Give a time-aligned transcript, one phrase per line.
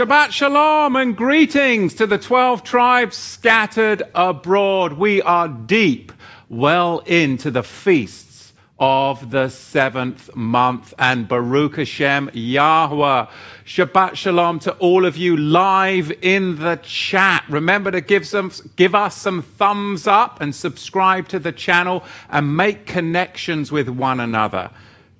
[0.00, 4.94] Shabbat Shalom and greetings to the 12 tribes scattered abroad.
[4.94, 6.10] We are deep,
[6.48, 10.94] well into the feasts of the seventh month.
[10.98, 13.26] And Baruch Hashem Yahweh.
[13.66, 17.44] Shabbat Shalom to all of you live in the chat.
[17.50, 22.56] Remember to give, some, give us some thumbs up and subscribe to the channel and
[22.56, 24.70] make connections with one another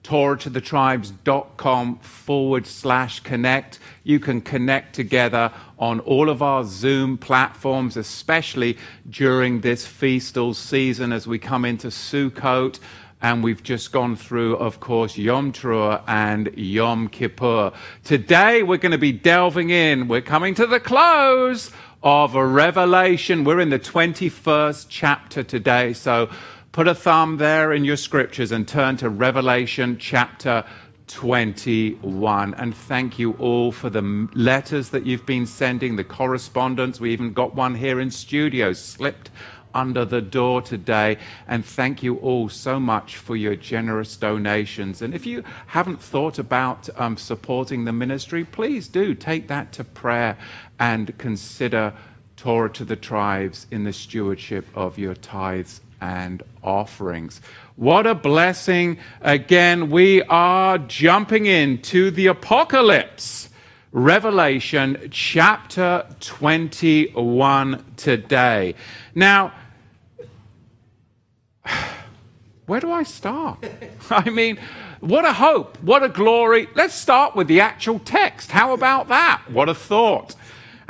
[0.05, 3.79] torahtothetribes.com forward slash connect.
[4.03, 8.79] You can connect together on all of our Zoom platforms, especially
[9.09, 12.79] during this feastal season as we come into Sukkot.
[13.23, 17.71] And we've just gone through, of course, Yom Teruah and Yom Kippur.
[18.03, 20.09] Today we're going to be delving in.
[20.09, 21.71] We're coming to the close
[22.03, 23.45] of a revelation.
[23.45, 25.93] We're in the 21st chapter today.
[25.93, 26.31] So
[26.73, 30.65] Put a thumb there in your scriptures and turn to Revelation chapter
[31.09, 32.55] 21.
[32.55, 37.01] And thank you all for the letters that you've been sending, the correspondence.
[37.01, 39.33] We even got one here in studio, slipped
[39.75, 41.19] under the door today.
[41.49, 45.03] And thank you all so much for your generous donations.
[45.03, 49.83] And if you haven't thought about um, supporting the ministry, please do take that to
[49.83, 50.39] prayer
[50.79, 51.95] and consider
[52.37, 57.41] Torah to the tribes in the stewardship of your tithes and offerings.
[57.77, 58.99] What a blessing.
[59.21, 63.49] Again, we are jumping into the apocalypse.
[63.93, 68.75] Revelation chapter 21 today.
[69.15, 69.53] Now,
[72.67, 73.65] where do I start?
[74.11, 74.59] I mean,
[75.01, 76.69] what a hope, what a glory.
[76.75, 78.51] Let's start with the actual text.
[78.51, 79.43] How about that?
[79.51, 80.37] What a thought.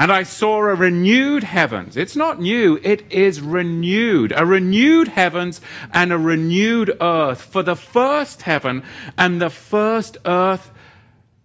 [0.01, 1.95] And I saw a renewed heavens.
[1.95, 4.33] It's not new, it is renewed.
[4.35, 5.61] A renewed heavens
[5.93, 7.43] and a renewed earth.
[7.43, 8.83] For the first heaven
[9.19, 10.71] and the first earth,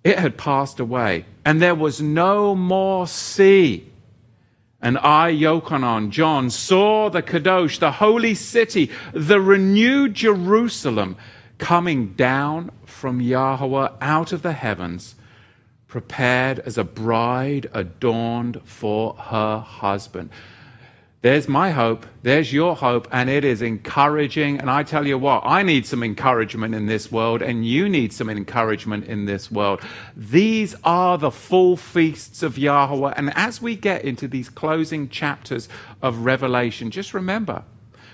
[0.05, 1.25] it had passed away.
[1.43, 3.91] And there was no more sea.
[4.81, 11.17] And I, Yochanan, John, saw the Kadosh, the holy city, the renewed Jerusalem,
[11.57, 15.15] coming down from Yahweh out of the heavens
[15.95, 20.29] prepared as a bride adorned for her husband.
[21.21, 22.05] There's my hope.
[22.21, 23.07] There's your hope.
[23.13, 24.59] And it is encouraging.
[24.59, 28.11] And I tell you what, I need some encouragement in this world, and you need
[28.11, 29.79] some encouragement in this world.
[30.17, 33.13] These are the fall feasts of Yahweh.
[33.15, 35.69] And as we get into these closing chapters
[36.01, 37.63] of Revelation, just remember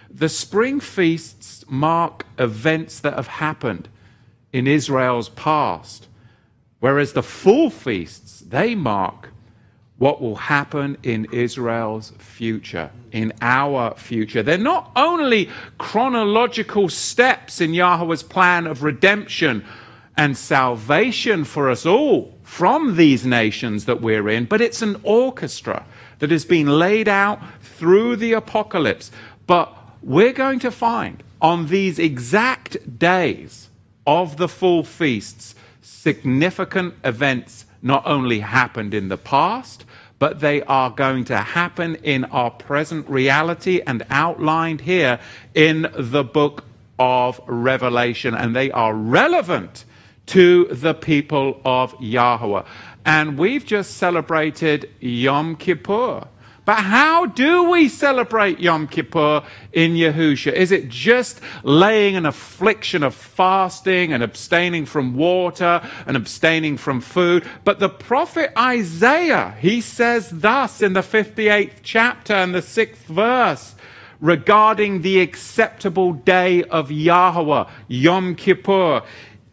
[0.08, 3.90] the spring feasts mark events that have happened
[4.54, 6.10] in Israel's past.
[6.82, 9.30] Whereas the fall feasts, they mark
[10.00, 14.42] what will happen in Israel's future, in our future.
[14.42, 15.48] They're not only
[15.78, 19.64] chronological steps in Yahweh's plan of redemption
[20.18, 25.86] and salvation for us all from these nations that we're in, but it's an orchestra
[26.18, 29.12] that has been laid out through the apocalypse.
[29.46, 29.72] But
[30.02, 33.70] we're going to find on these exact days
[34.08, 35.54] of the fall feasts
[36.02, 39.86] significant events not only happened in the past,
[40.18, 45.20] but they are going to happen in our present reality and outlined here
[45.54, 46.64] in the book
[46.98, 48.34] of Revelation.
[48.34, 49.86] And they are relevant
[50.28, 52.64] to the people of Yahweh.
[53.06, 56.28] And we've just celebrated Yom Kippur.
[56.64, 59.44] But how do we celebrate Yom Kippur
[59.74, 60.54] in Yahusha?
[60.54, 67.02] Is it just laying an affliction of fasting and abstaining from water and abstaining from
[67.02, 67.48] food?
[67.64, 73.74] But the prophet Isaiah, he says thus in the 58th chapter and the 6th verse
[74.20, 79.02] regarding the acceptable day of Yahweh, Yom Kippur.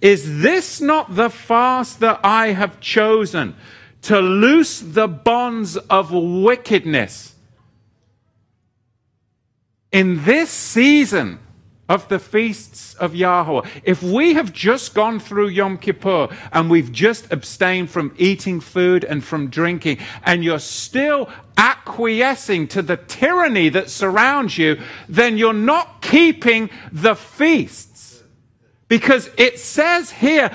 [0.02, 3.56] Is this not the fast that I have chosen?
[4.02, 7.34] To loose the bonds of wickedness.
[9.90, 11.40] In this season
[11.88, 16.92] of the feasts of Yahweh, if we have just gone through Yom Kippur and we've
[16.92, 23.70] just abstained from eating food and from drinking, and you're still acquiescing to the tyranny
[23.70, 24.78] that surrounds you,
[25.08, 28.22] then you're not keeping the feasts.
[28.88, 30.50] Because it says here,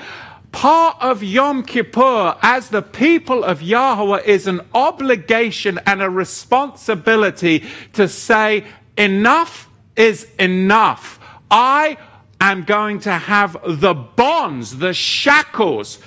[0.54, 7.64] part of Yom Kippur as the people of Yahweh is an obligation and a responsibility
[7.94, 8.64] to say,
[8.96, 11.18] enough is enough.
[11.50, 11.98] I
[12.40, 15.98] am going to have the bonds, the shackles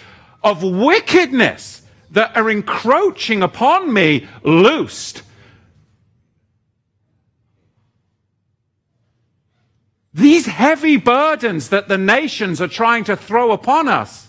[0.41, 5.23] of wickedness that are encroaching upon me loosed.
[10.13, 14.26] These heavy burdens that the nations are trying to throw upon us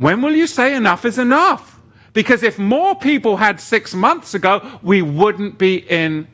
[0.00, 1.78] when will you say enough is enough?
[2.14, 6.26] Because if more people had six months ago, we wouldn't be in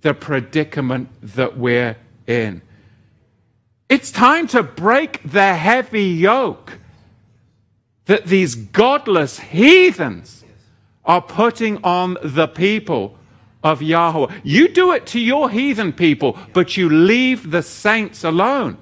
[0.00, 1.96] the predicament that we're
[2.26, 2.60] in.
[3.88, 6.80] It's time to break the heavy yoke
[8.06, 10.44] that these godless heathens
[11.04, 13.16] are putting on the people
[13.62, 14.40] of Yahweh.
[14.42, 18.76] You do it to your heathen people, but you leave the saints alone.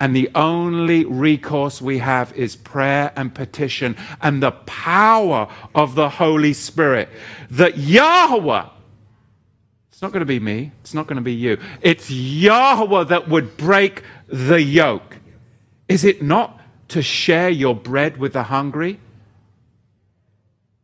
[0.00, 6.08] And the only recourse we have is prayer and petition and the power of the
[6.08, 7.10] Holy Spirit.
[7.50, 8.66] That Yahweh,
[9.92, 13.28] it's not going to be me, it's not going to be you, it's Yahweh that
[13.28, 15.18] would break the yoke.
[15.86, 16.58] Is it not
[16.88, 18.98] to share your bread with the hungry?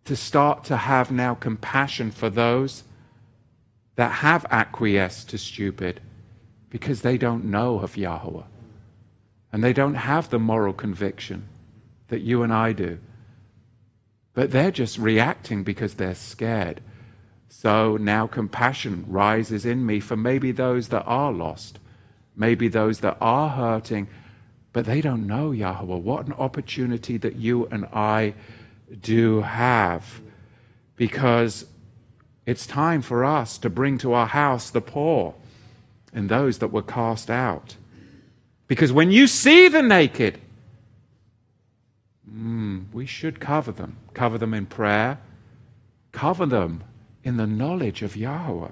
[0.05, 2.85] To start to have now compassion for those
[3.95, 6.03] that have acquiesced to stupid
[6.69, 8.43] because they don't know of Yahweh.
[9.53, 11.49] And they don't have the moral conviction
[12.09, 12.99] that you and I do.
[14.35, 16.81] But they're just reacting because they're scared.
[17.49, 21.79] So now compassion rises in me for maybe those that are lost,
[22.35, 24.09] maybe those that are hurting,
[24.73, 25.97] but they don't know Yahweh.
[25.97, 28.35] What an opportunity that you and I
[29.01, 30.21] do have.
[30.97, 31.65] Because
[32.45, 35.35] it's time for us to bring to our house the poor
[36.13, 37.77] and those that were cast out.
[38.69, 40.41] Because when you see the naked,
[42.31, 43.97] mm, we should cover them.
[44.15, 45.19] Cover them in prayer,
[46.13, 46.83] cover them
[47.23, 48.71] in the knowledge of Yahweh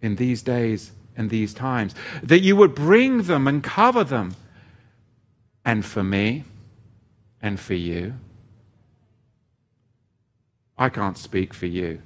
[0.00, 1.94] in these days and these times.
[2.22, 4.34] That you would bring them and cover them.
[5.64, 6.44] And for me
[7.40, 8.14] and for you,
[10.76, 12.00] I can't speak for you.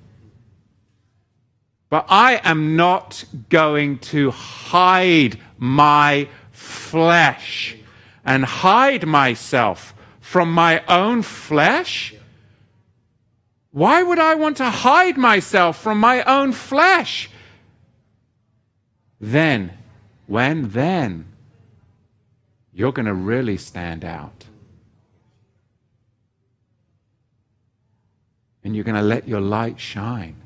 [1.90, 6.28] But I am not going to hide my
[6.58, 7.76] flesh
[8.24, 12.14] and hide myself from my own flesh?
[13.70, 17.30] Why would I want to hide myself from my own flesh?
[19.20, 19.72] Then,
[20.26, 21.26] when then,
[22.72, 24.44] you're going to really stand out.
[28.64, 30.36] And you're going to let your light shine.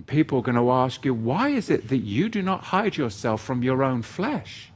[0.00, 2.96] And people are going to ask you, why is it that you do not hide
[2.96, 4.72] yourself from your own flesh?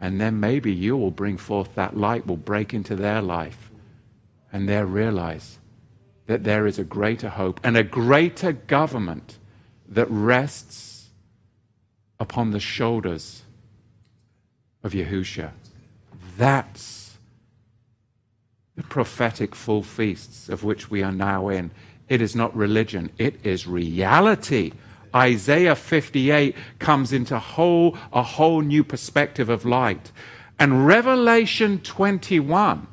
[0.00, 3.70] And then maybe you will bring forth that light, will break into their life,
[4.52, 5.60] and they'll realize
[6.26, 9.38] that there is a greater hope and a greater government
[9.88, 11.10] that rests
[12.18, 13.42] upon the shoulders
[14.82, 15.52] of Yahusha.
[16.36, 17.01] That's
[18.76, 21.70] the prophetic fall feasts of which we are now in.
[22.08, 24.72] It is not religion, it is reality.
[25.14, 30.10] Isaiah 58 comes into whole, a whole new perspective of light.
[30.58, 32.86] And Revelation 21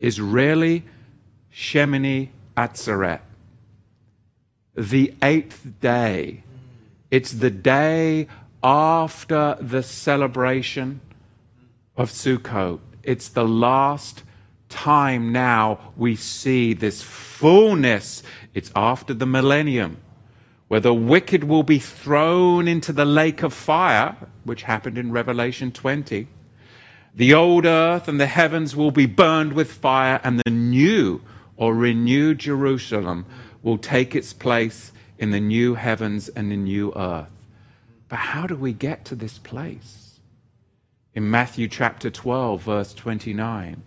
[0.00, 0.84] is really
[1.54, 3.20] Shemini Atzeret,
[4.74, 6.42] the eighth day.
[7.10, 8.26] It's the day
[8.62, 11.00] after the celebration
[11.96, 12.80] of Sukkot.
[13.02, 14.22] It's the last
[14.72, 18.22] time now we see this fullness.
[18.54, 19.98] It's after the millennium,
[20.68, 25.70] where the wicked will be thrown into the lake of fire, which happened in Revelation
[25.70, 26.26] 20.
[27.14, 31.20] The old earth and the heavens will be burned with fire, and the new
[31.56, 33.26] or renewed Jerusalem
[33.62, 37.30] will take its place in the new heavens and the new earth.
[38.08, 40.18] But how do we get to this place?
[41.14, 43.82] In Matthew chapter 12, verse 29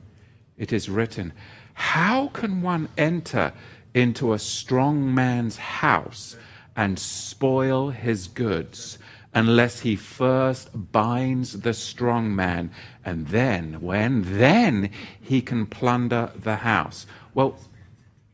[0.58, 1.34] it is written,
[1.74, 3.54] How can one enter
[3.94, 6.36] into a strong man's house
[6.76, 8.98] and spoil his goods
[9.34, 12.72] unless he first binds the strong man
[13.04, 17.06] and then, when, then he can plunder the house?
[17.34, 17.58] Well,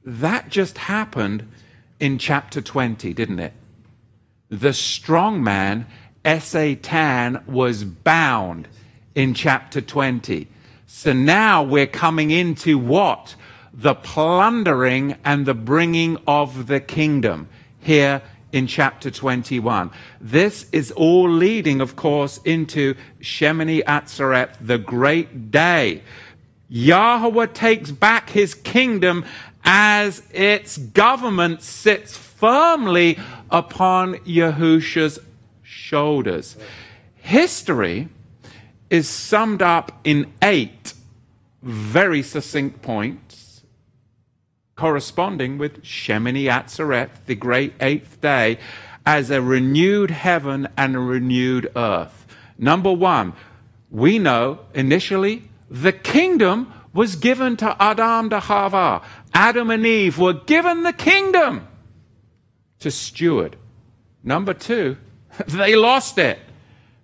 [0.04, 1.48] that just happened
[2.00, 3.54] in chapter 20, didn't it?
[4.50, 5.86] The strong man,
[6.26, 8.68] HaSatan, was bound
[9.16, 10.48] in chapter 20.
[10.94, 13.36] So now we're coming into what?
[13.74, 17.48] The plundering and the bringing of the kingdom
[17.80, 18.22] here
[18.52, 19.90] in chapter 21.
[20.20, 26.04] This is all leading, of course, into Shemini Atzeret, the great day.
[26.70, 29.26] Yahweh takes back his kingdom
[29.64, 33.18] as its government sits firmly
[33.50, 35.20] upon Yahusha's
[35.64, 36.58] shoulders.
[37.16, 38.10] History
[38.92, 40.94] is summed up in eight
[41.64, 43.64] very succinct points
[44.76, 48.58] corresponding with Shemini Atzeret, the great eighth day,
[49.06, 52.28] as a renewed heaven and a renewed earth.
[52.58, 53.34] Number one,
[53.90, 59.02] we know initially the kingdom was given to Adam de Chava.
[59.34, 61.68] Adam and Eve were given the kingdom
[62.80, 63.56] to steward.
[64.24, 64.98] Number two,
[65.48, 66.40] they lost it.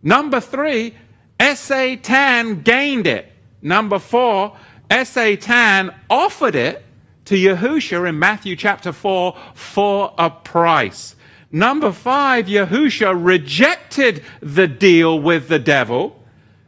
[0.03, 0.93] Number three,
[1.39, 3.31] Satan gained it.
[3.61, 4.55] Number four,
[5.03, 6.83] Satan offered it
[7.25, 11.15] to Yahusha in Matthew chapter 4 for a price.
[11.51, 16.21] Number five, Yahusha rejected the deal with the devil.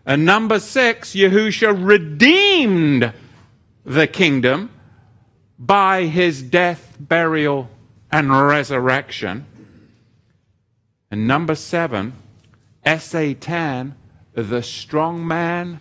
[0.06, 3.14] And number six, Yahusha redeemed
[3.86, 4.72] the kingdom
[5.58, 7.70] by his death, burial,
[8.12, 9.46] and resurrection.
[11.12, 12.14] And number seven,
[13.00, 13.96] Satan,
[14.34, 15.80] the strong man,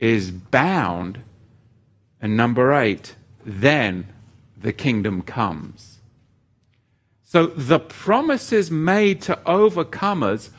[0.00, 1.20] is bound.
[2.20, 4.08] And number eight, then
[4.56, 5.98] the kingdom comes.
[7.22, 10.50] So the promises made to overcomers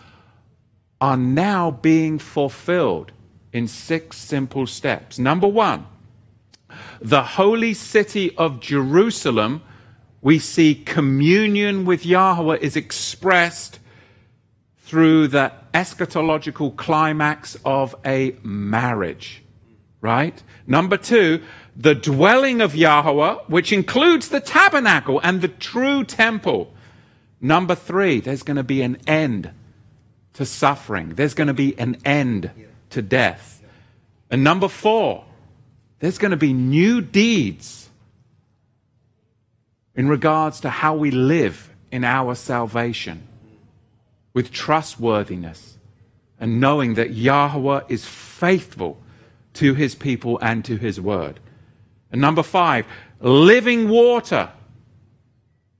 [1.01, 3.11] are now being fulfilled
[3.51, 5.19] in six simple steps.
[5.19, 5.85] Number one,
[7.01, 9.61] the holy city of Jerusalem,
[10.21, 13.79] we see communion with Yahweh is expressed
[14.77, 19.43] through the eschatological climax of a marriage.
[20.01, 20.41] Right?
[20.65, 21.43] Number two,
[21.75, 26.73] the dwelling of Yahweh, which includes the tabernacle and the true temple.
[27.39, 29.51] Number three, there's going to be an end
[30.33, 32.51] to suffering, there's going to be an end
[32.91, 33.61] to death.
[34.29, 35.25] And number four,
[35.99, 37.89] there's going to be new deeds
[39.93, 43.27] in regards to how we live in our salvation
[44.33, 45.77] with trustworthiness
[46.39, 48.97] and knowing that Yahweh is faithful
[49.53, 51.39] to his people and to his word.
[52.11, 52.85] And number five,
[53.19, 54.49] living water,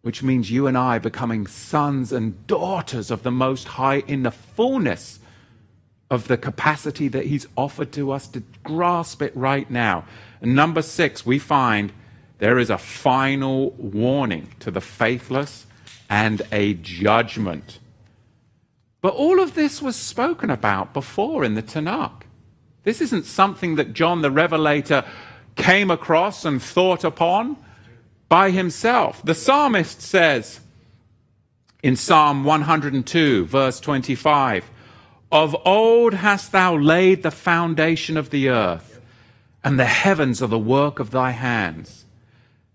[0.02, 4.32] which means you and I becoming sons and daughters of the Most High in the
[4.32, 5.20] fullness
[6.10, 10.06] of the capacity that He's offered to us to grasp it right now.
[10.42, 11.92] And number six, we find
[12.40, 15.66] there is a final warning to the faithless
[16.10, 17.80] and a judgment.
[19.02, 22.24] But all of this was spoken about before in the Tanakh.
[22.84, 25.04] This isn't something that John the Revelator
[25.56, 27.58] came across and thought upon
[28.30, 29.22] by himself.
[29.24, 30.62] The psalmist says
[31.84, 34.70] in Psalm 102, verse 25,
[35.32, 39.02] Of old hast thou laid the foundation of the earth,
[39.64, 42.06] and the heavens are the work of thy hands.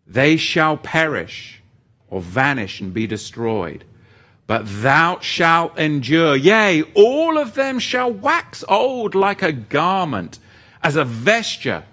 [0.06, 1.62] They shall perish
[2.08, 3.84] or vanish and be destroyed.
[4.46, 6.36] But thou shalt endure.
[6.36, 10.38] Yea, all of them shall wax old like a garment,
[10.82, 11.84] as a vesture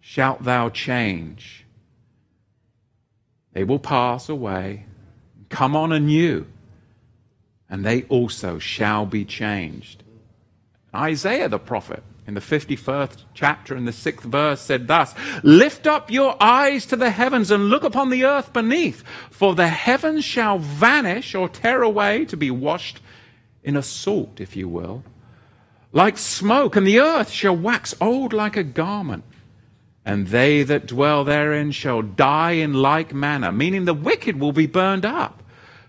[0.00, 1.66] shalt thou change.
[3.52, 4.86] They will pass away,
[5.48, 6.46] come on anew,
[7.68, 10.02] and they also shall be changed.
[10.94, 16.10] Isaiah the prophet in the 51st chapter in the 6th verse said thus Lift up
[16.10, 20.58] your eyes to the heavens and look upon the earth beneath, for the heavens shall
[20.58, 23.00] vanish or tear away to be washed
[23.62, 25.04] in a salt, if you will,
[25.92, 29.24] like smoke, and the earth shall wax old like a garment
[30.04, 34.66] and they that dwell therein shall die in like manner, meaning the wicked will be
[34.66, 35.42] burned up.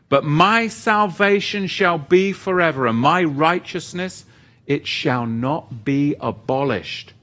[0.07, 4.25] But my salvation shall be forever, and my righteousness
[4.67, 7.13] it shall not be abolished.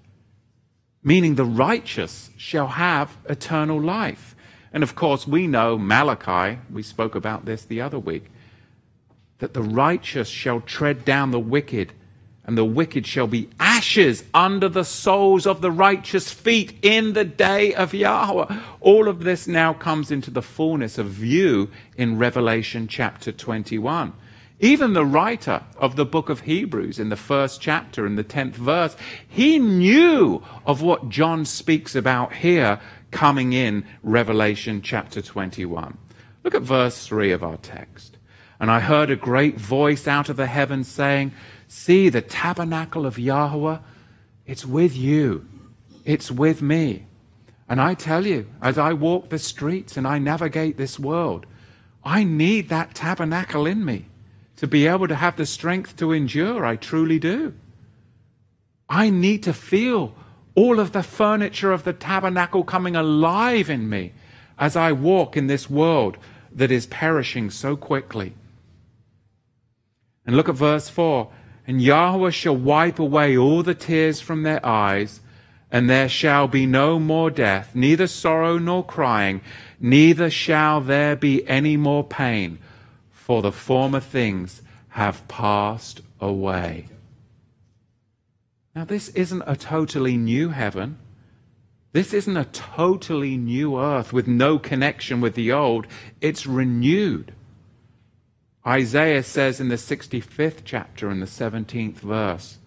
[1.02, 4.36] Meaning the righteous shall have eternal life.
[4.72, 8.30] And of course, we know Malachi, we spoke about this the other week,
[9.38, 11.92] that the righteous shall tread down the wicked
[12.44, 17.24] and the wicked shall be ashes under the soles of the righteous feet in the
[17.24, 18.58] day of Yahweh.
[18.80, 24.12] All of this now comes into the fullness of view in Revelation chapter 21.
[24.62, 28.54] Even the writer of the book of Hebrews in the first chapter, in the 10th
[28.54, 32.78] verse, he knew of what John speaks about here
[33.10, 35.98] coming in Revelation chapter 21.
[36.44, 38.18] Look at verse 3 of our text.
[38.60, 41.32] And I heard a great voice out of the heavens saying,
[41.66, 43.78] See the tabernacle of Yahweh,
[44.46, 45.44] it's with you,
[46.04, 47.06] it's with me.
[47.68, 51.46] And I tell you, as I walk the streets and I navigate this world,
[52.04, 54.06] I need that tabernacle in me
[54.62, 56.64] to be able to have the strength to endure.
[56.64, 57.52] I truly do.
[58.88, 60.14] I need to feel
[60.54, 64.12] all of the furniture of the tabernacle coming alive in me
[64.56, 66.16] as I walk in this world
[66.54, 68.34] that is perishing so quickly.
[70.24, 71.28] And look at verse 4
[71.66, 75.20] and Yahweh shall wipe away all the tears from their eyes,
[75.72, 79.40] and there shall be no more death, neither sorrow nor crying,
[79.80, 82.60] neither shall there be any more pain,
[83.24, 86.88] for the former things have passed away.
[88.74, 90.98] Now, this isn't a totally new heaven.
[91.92, 95.86] This isn't a totally new earth with no connection with the old.
[96.20, 97.32] It's renewed.
[98.66, 102.58] Isaiah says in the 65th chapter, in the 17th verse,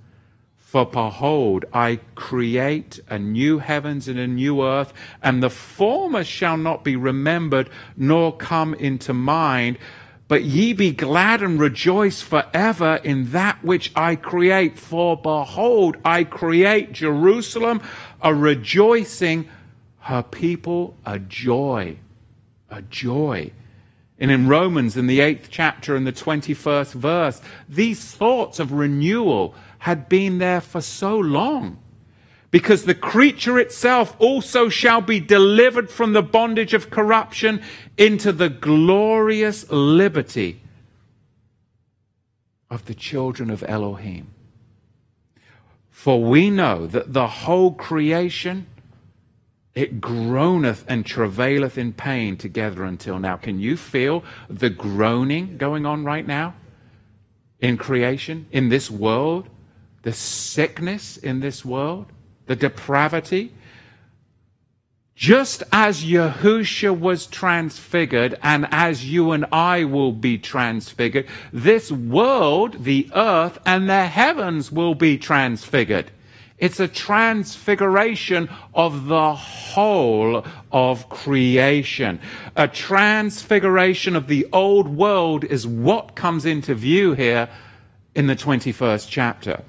[0.56, 6.56] For behold, I create a new heavens and a new earth, and the former shall
[6.56, 9.80] not be remembered, nor come into mind.
[10.28, 14.80] But ye be glad and rejoice forever in that which I create.
[14.80, 17.82] For behold, I create Jerusalem
[18.22, 19.48] a rejoicing,
[20.00, 21.98] her people a joy.
[22.72, 23.52] A joy.
[24.18, 29.54] And in Romans, in the eighth chapter, in the 21st verse, these thoughts of renewal
[29.80, 31.78] had been there for so long
[32.52, 37.62] because the creature itself also shall be delivered from the bondage of corruption
[37.98, 40.62] into the glorious liberty
[42.70, 44.28] of the children of Elohim.
[45.90, 48.68] For we know that the whole creation,
[49.74, 53.38] it groaneth and travaileth in pain together until now.
[53.38, 56.54] Can you feel the groaning going on right now
[57.60, 59.50] in creation, in this world,
[60.04, 62.06] the sickness in this world?
[62.46, 63.52] The depravity.
[65.16, 72.84] Just as Yahusha was transfigured, and as you and I will be transfigured, this world,
[72.84, 76.12] the earth, and the heavens will be transfigured.
[76.58, 82.20] It's a transfiguration of the whole of creation.
[82.58, 87.50] A transfiguration of the old world is what comes into view here
[88.14, 89.62] in the 21st chapter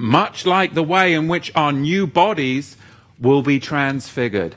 [0.00, 2.76] much like the way in which our new bodies
[3.20, 4.56] will be transfigured.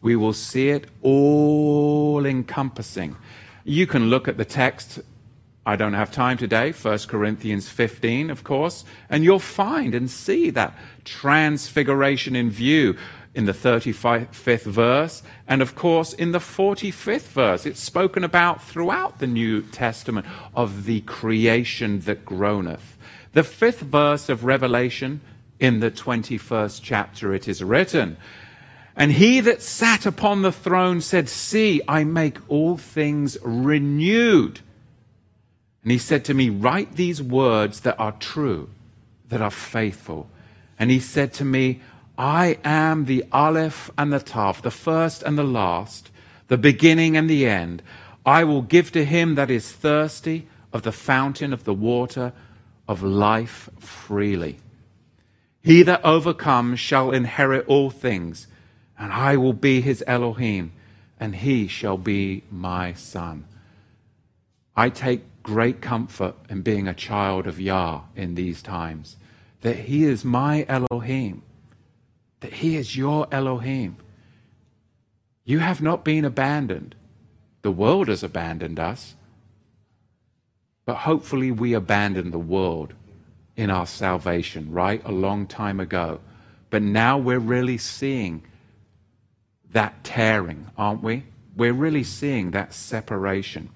[0.00, 3.16] We will see it all encompassing.
[3.64, 5.00] You can look at the text.
[5.64, 10.50] I don't have time today, 1 Corinthians 15, of course, and you'll find and see
[10.50, 12.96] that transfiguration in view
[13.34, 17.64] in the 35th verse, and of course in the 45th verse.
[17.64, 22.98] It's spoken about throughout the New Testament of the creation that groaneth.
[23.32, 25.20] The fifth verse of Revelation,
[25.58, 28.16] in the 21st chapter, it is written,
[28.96, 34.60] And he that sat upon the throne said, See, I make all things renewed.
[35.82, 38.68] And he said to me, Write these words that are true,
[39.28, 40.28] that are faithful.
[40.78, 41.80] And he said to me,
[42.18, 46.10] I am the Aleph and the Tav, the first and the last,
[46.48, 47.82] the beginning and the end.
[48.26, 52.32] I will give to him that is thirsty of the fountain of the water
[52.88, 54.58] of life freely.
[55.62, 58.48] He that overcomes shall inherit all things,
[58.98, 60.72] and I will be his Elohim,
[61.20, 63.44] and he shall be my son.
[64.74, 69.16] I take great comfort in being a child of Yah in these times,
[69.60, 71.42] that he is my Elohim,
[72.40, 73.96] that he is your Elohim.
[75.44, 76.94] You have not been abandoned.
[77.62, 79.14] The world has abandoned us.
[80.84, 82.94] But hopefully, we abandoned the world
[83.56, 85.02] in our salvation, right?
[85.04, 86.20] A long time ago.
[86.70, 88.42] But now we're really seeing
[89.72, 91.24] that tearing, aren't we?
[91.56, 93.68] We're really seeing that separation.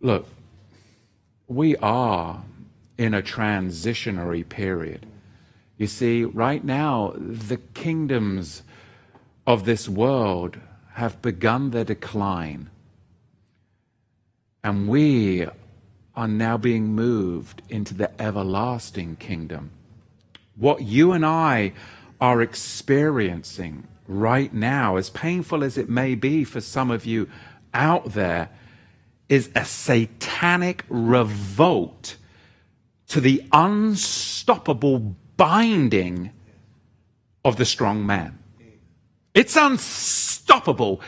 [0.00, 0.26] Look,
[1.48, 2.42] we are
[2.96, 5.06] in a transitionary period.
[5.76, 8.62] You see, right now, the kingdoms
[9.46, 10.58] of this world
[10.94, 12.70] have begun their decline.
[14.62, 15.46] And we
[16.20, 19.70] are now being moved into the everlasting kingdom.
[20.54, 21.72] What you and I
[22.20, 27.26] are experiencing right now, as painful as it may be for some of you
[27.72, 28.50] out there,
[29.30, 32.16] is a satanic revolt
[33.08, 34.98] to the unstoppable
[35.38, 36.32] binding
[37.46, 38.38] of the strong man.
[39.32, 41.00] It's unstoppable.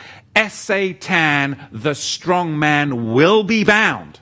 [0.48, 4.20] Satan, the strong man, will be bound.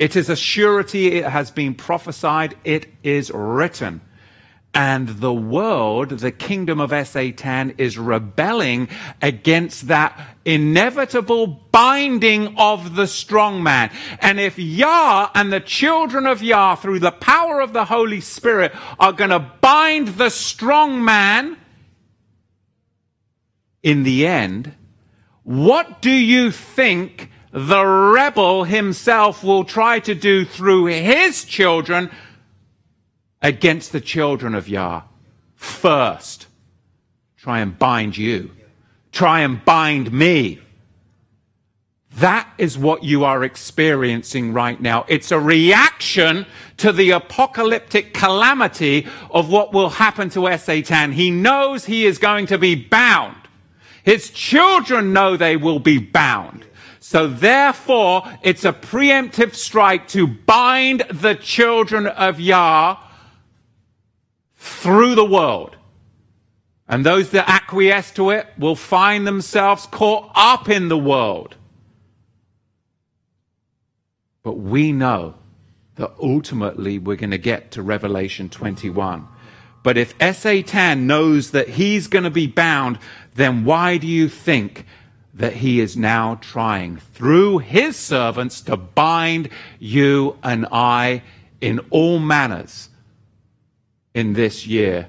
[0.00, 4.00] It is a surety, it has been prophesied, it is written.
[4.72, 8.88] And the world, the kingdom of Satan, is rebelling
[9.20, 13.90] against that inevitable binding of the strong man.
[14.20, 18.72] And if Yah and the children of Yah, through the power of the Holy Spirit,
[18.98, 21.58] are going to bind the strong man,
[23.82, 24.72] in the end,
[25.42, 32.10] what do you think the rebel himself will try to do through his children
[33.42, 35.02] against the children of Yah.
[35.56, 36.46] First,
[37.36, 38.50] try and bind you,
[39.12, 40.60] try and bind me.
[42.16, 45.04] That is what you are experiencing right now.
[45.08, 46.44] It's a reaction
[46.78, 51.12] to the apocalyptic calamity of what will happen to Satan.
[51.12, 53.36] He knows he is going to be bound.
[54.02, 56.66] His children know they will be bound.
[57.10, 62.98] So therefore, it's a preemptive strike to bind the children of Yah
[64.54, 65.76] through the world.
[66.86, 71.56] And those that acquiesce to it will find themselves caught up in the world.
[74.44, 75.34] But we know
[75.96, 79.26] that ultimately we're going to get to Revelation 21.
[79.82, 83.00] But if Satan knows that he's going to be bound,
[83.34, 84.86] then why do you think
[85.40, 89.48] that he is now trying through his servants to bind
[89.78, 91.22] you and I
[91.62, 92.90] in all manners
[94.12, 95.08] in this year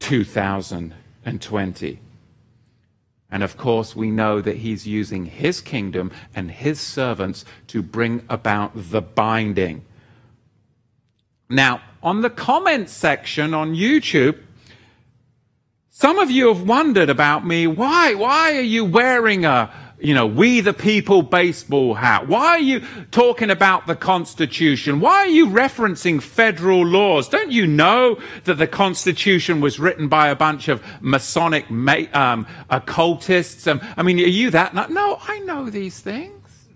[0.00, 1.98] 2020?
[3.30, 8.22] And of course, we know that he's using his kingdom and his servants to bring
[8.28, 9.82] about the binding.
[11.48, 14.38] Now, on the comments section on YouTube,
[15.94, 17.66] some of you have wondered about me.
[17.66, 18.14] Why?
[18.14, 22.28] Why are you wearing a, you know, we the people baseball hat?
[22.28, 25.00] Why are you talking about the Constitution?
[25.00, 27.28] Why are you referencing federal laws?
[27.28, 31.70] Don't you know that the Constitution was written by a bunch of Masonic
[32.16, 33.66] um, occultists?
[33.66, 34.72] Um, I mean, are you that?
[34.90, 36.68] No, I know these things.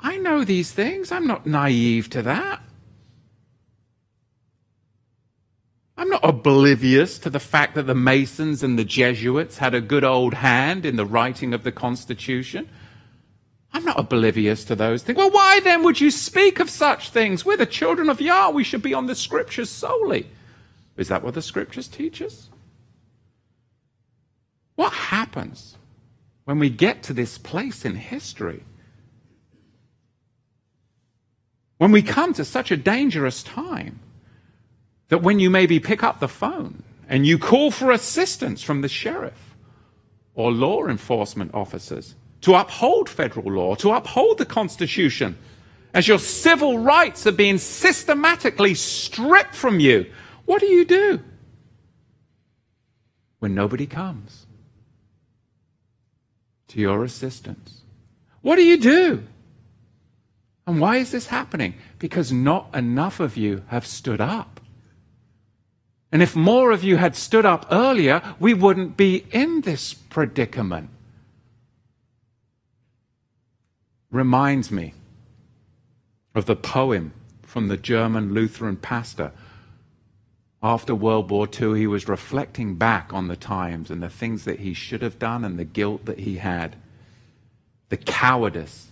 [0.00, 1.12] I know these things.
[1.12, 2.62] I'm not naive to that.
[5.98, 10.04] I'm not oblivious to the fact that the Masons and the Jesuits had a good
[10.04, 12.68] old hand in the writing of the Constitution.
[13.72, 15.18] I'm not oblivious to those things.
[15.18, 17.44] Well, why then would you speak of such things?
[17.44, 18.50] We're the children of Yah.
[18.50, 20.28] We should be on the scriptures solely.
[20.96, 22.48] Is that what the scriptures teach us?
[24.76, 25.76] What happens
[26.44, 28.62] when we get to this place in history?
[31.78, 33.98] When we come to such a dangerous time?
[35.08, 38.88] That when you maybe pick up the phone and you call for assistance from the
[38.88, 39.56] sheriff
[40.34, 45.36] or law enforcement officers to uphold federal law, to uphold the Constitution,
[45.94, 50.06] as your civil rights are being systematically stripped from you,
[50.44, 51.20] what do you do
[53.38, 54.46] when nobody comes
[56.68, 57.82] to your assistance?
[58.42, 59.24] What do you do?
[60.66, 61.74] And why is this happening?
[61.98, 64.57] Because not enough of you have stood up.
[66.10, 70.90] And if more of you had stood up earlier, we wouldn't be in this predicament.
[74.10, 74.94] Reminds me
[76.34, 79.32] of the poem from the German Lutheran pastor.
[80.62, 84.60] After World War II, he was reflecting back on the times and the things that
[84.60, 86.76] he should have done and the guilt that he had.
[87.90, 88.88] The cowardice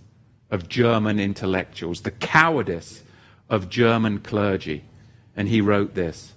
[0.51, 3.03] of German intellectuals, the cowardice
[3.49, 4.83] of German clergy.
[5.35, 6.33] And he wrote this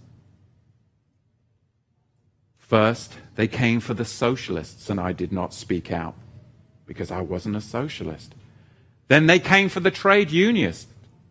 [2.70, 6.14] First, they came for the socialists, and I did not speak out
[6.86, 8.32] because I wasn't a socialist.
[9.08, 10.86] Then they came for the trade unionists,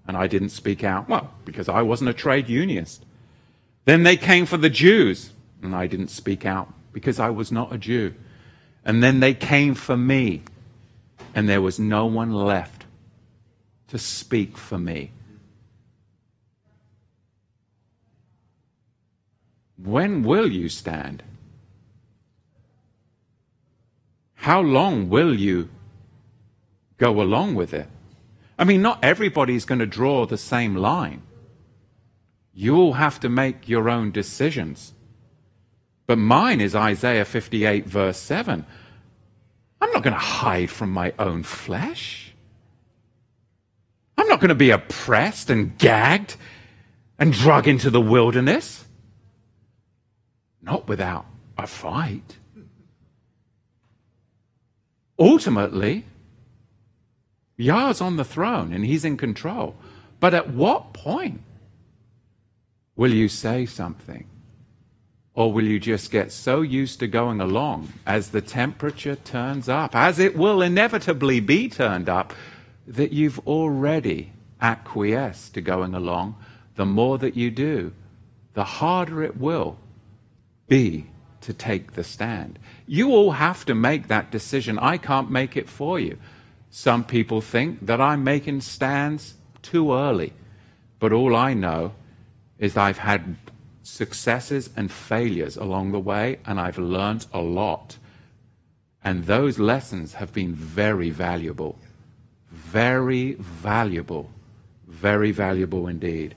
[0.06, 3.06] and I didn't speak out, well, because I wasn't a trade unionist.
[3.86, 5.32] Then they came for the Jews,
[5.64, 8.16] and I didn't speak out because I was not a Jew.
[8.84, 10.42] And then they came for me,
[11.34, 12.84] and there was no one left
[13.88, 15.12] to speak for me.
[19.78, 21.24] When will you stand?
[24.40, 25.68] How long will you
[26.98, 27.88] go along with it?
[28.58, 31.24] I mean, not everybody's going to draw the same line.
[32.54, 34.94] You'll have to make your own decisions.
[36.08, 38.66] But mine is Isaiah 58, verse 7.
[39.82, 42.34] I'm not going to hide from my own flesh.
[44.18, 46.38] I'm not going to be oppressed and gagged
[47.18, 48.86] and drug into the wilderness.
[50.62, 51.26] Not without
[51.58, 52.38] a fight.
[55.20, 56.06] Ultimately,
[57.58, 59.76] Yah's on the throne and he's in control.
[60.20, 61.42] But at what point
[62.96, 64.28] will you say something?
[65.34, 69.96] Or will you just get so used to going along as the temperature turns up,
[69.96, 72.34] as it will inevitably be turned up,
[72.88, 76.36] that you've already acquiesced to going along?
[76.76, 77.94] The more that you do,
[78.54, 79.78] the harder it will
[80.68, 81.08] be
[81.50, 82.60] to take the stand.
[82.86, 84.78] You all have to make that decision.
[84.78, 86.20] I can't make it for you.
[86.70, 89.34] Some people think that I'm making stands
[89.64, 90.34] too early.
[91.00, 91.94] But all I know
[92.60, 93.36] is I've had
[93.82, 97.98] successes and failures along the way, and I've learned a lot.
[99.04, 101.80] And those lessons have been very valuable.
[102.52, 104.30] Very valuable.
[104.88, 106.36] Very valuable indeed.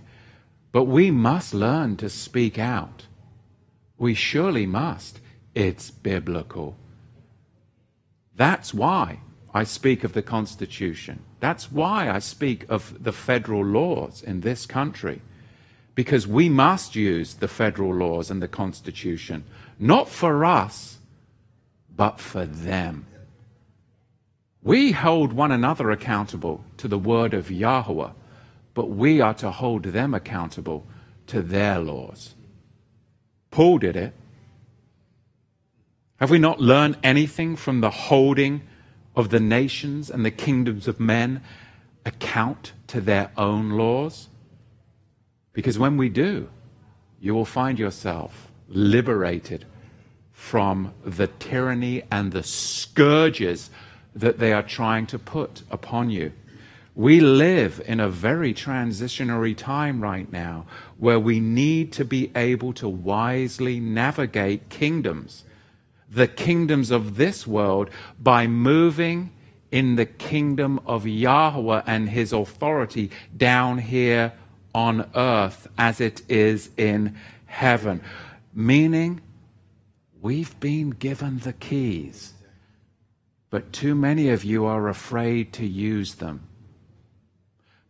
[0.70, 3.05] But we must learn to speak out.
[4.02, 5.20] We surely must.
[5.54, 6.76] It's biblical.
[8.34, 9.20] That's why
[9.54, 11.22] I speak of the Constitution.
[11.38, 15.22] That's why I speak of the federal laws in this country.
[15.94, 19.44] Because we must use the federal laws and the Constitution,
[19.78, 20.98] not for us,
[21.94, 23.06] but for them.
[24.64, 28.10] We hold one another accountable to the word of Yahweh,
[28.74, 30.88] but we are to hold them accountable
[31.28, 32.34] to their laws.
[33.52, 34.12] Paul did it.
[36.16, 38.62] Have we not learned anything from the holding
[39.14, 41.42] of the nations and the kingdoms of men
[42.04, 44.28] account to their own laws?
[45.52, 46.48] Because when we do,
[47.20, 49.66] you will find yourself liberated
[50.32, 53.70] from the tyranny and the scourges
[54.14, 56.32] that they are trying to put upon you.
[56.94, 60.66] We live in a very transitionary time right now
[60.98, 65.44] where we need to be able to wisely navigate kingdoms,
[66.11, 67.88] the kingdoms of this world,
[68.20, 69.31] by moving
[69.70, 74.35] in the kingdom of Yahweh and his authority down here
[74.74, 78.02] on earth as it is in heaven.
[78.55, 79.22] Meaning,
[80.22, 82.35] We've been given the keys,
[83.50, 86.46] but too many of you are afraid to use them.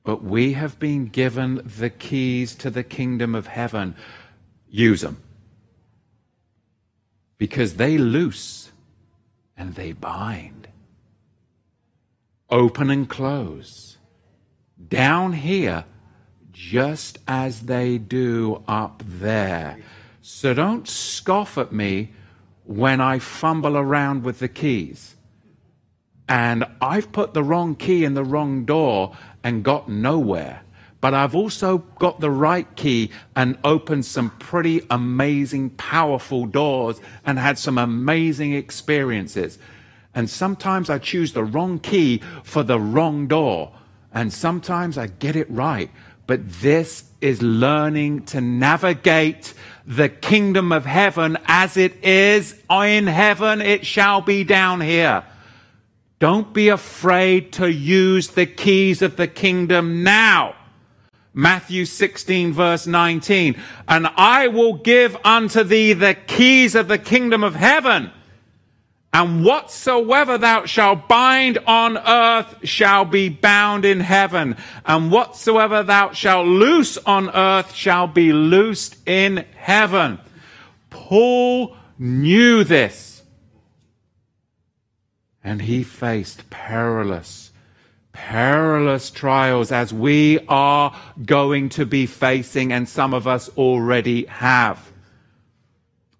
[0.04, 3.94] But we have been given the keys to the kingdom of heaven.
[4.68, 5.22] Use them.
[7.38, 8.72] Because they loose
[9.56, 10.68] and they bind.
[12.50, 13.96] Open and close.
[14.88, 15.84] Down here,
[16.50, 19.78] just as they do up there.
[20.20, 22.12] So don't scoff at me
[22.64, 25.16] when I fumble around with the keys
[26.28, 30.62] and I've put the wrong key in the wrong door and got nowhere.
[31.00, 37.40] But I've also got the right key and opened some pretty amazing, powerful doors and
[37.40, 39.58] had some amazing experiences.
[40.14, 43.72] And sometimes I choose the wrong key for the wrong door.
[44.14, 45.90] And sometimes I get it right.
[46.28, 49.54] But this is learning to navigate
[49.86, 55.24] the kingdom of heaven as it is in heaven, it shall be down here.
[56.22, 60.54] Don't be afraid to use the keys of the kingdom now.
[61.34, 63.60] Matthew 16 verse 19.
[63.88, 68.12] And I will give unto thee the keys of the kingdom of heaven.
[69.12, 74.56] And whatsoever thou shalt bind on earth shall be bound in heaven.
[74.86, 80.20] And whatsoever thou shalt loose on earth shall be loosed in heaven.
[80.88, 83.11] Paul knew this.
[85.44, 87.50] And he faced perilous,
[88.12, 94.92] perilous trials as we are going to be facing, and some of us already have.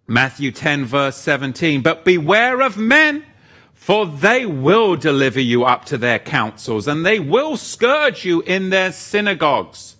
[0.08, 3.24] Matthew 10 verse 17, but beware of men,
[3.72, 8.70] for they will deliver you up to their councils, and they will scourge you in
[8.70, 9.96] their synagogues.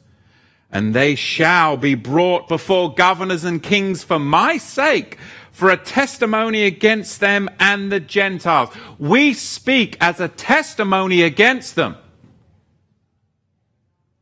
[0.71, 5.19] And they shall be brought before governors and kings for my sake,
[5.53, 8.71] for a testimony against them and the Gentiles.
[8.99, 11.97] We speak as a testimony against them.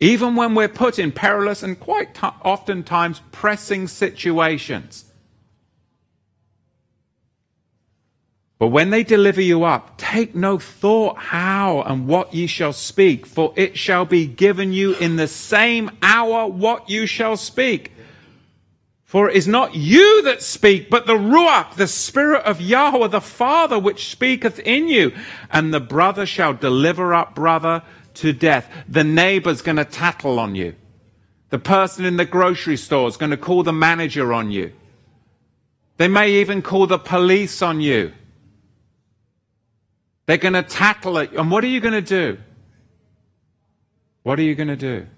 [0.01, 5.05] Even when we're put in perilous and quite t- oftentimes pressing situations.
[8.59, 13.25] But when they deliver you up, take no thought how and what ye shall speak,
[13.25, 17.93] for it shall be given you in the same hour what you shall speak.
[19.11, 23.21] For it is not you that speak, but the Ruach, the Spirit of Yahweh, the
[23.21, 25.13] Father, which speaketh in you.
[25.51, 27.83] And the brother shall deliver up brother
[28.15, 28.73] to death.
[28.89, 30.77] The neighbor's going to tattle on you.
[31.49, 34.73] The person in the grocery store is going to call the manager on you.
[35.97, 38.13] They may even call the police on you.
[40.27, 41.33] They're going to tackle it.
[41.33, 42.39] And what are you going to do?
[44.23, 45.09] What are you going to do?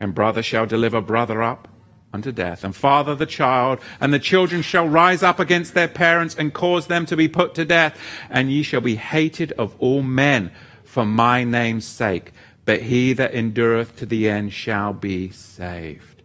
[0.00, 1.68] And brother shall deliver brother up
[2.14, 6.36] unto death, and father the child, and the children shall rise up against their parents
[6.38, 7.98] and cause them to be put to death,
[8.30, 10.52] and ye shall be hated of all men
[10.84, 12.32] for my name's sake.
[12.64, 16.22] But he that endureth to the end shall be saved.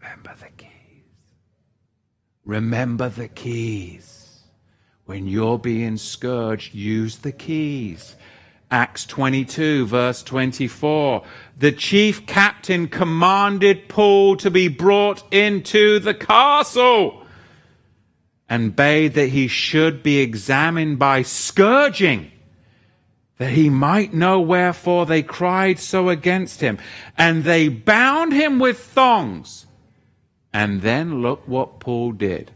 [0.00, 0.70] Remember the keys.
[2.44, 4.44] Remember the keys.
[5.04, 8.14] When you're being scourged, use the keys.
[8.72, 11.22] Acts 22, verse 24.
[11.58, 17.18] The chief captain commanded Paul to be brought into the castle.
[18.48, 22.30] and bade that he should be examined by scourging,
[23.38, 26.78] that he might know wherefore they cried so against him.
[27.16, 29.64] And they bound him with thongs.
[30.52, 32.50] And then look what Paul did.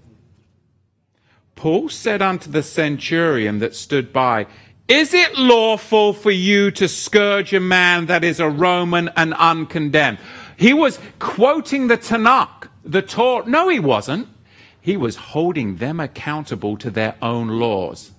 [1.55, 4.47] Paul said unto the centurion that stood by,
[4.89, 10.19] Is it lawful for you to scourge a man that is a Roman and uncondemned?
[10.57, 13.49] He was quoting the Tanakh, the Torah.
[13.49, 14.29] No, he wasn't.
[14.81, 18.13] He was holding them accountable to their own laws.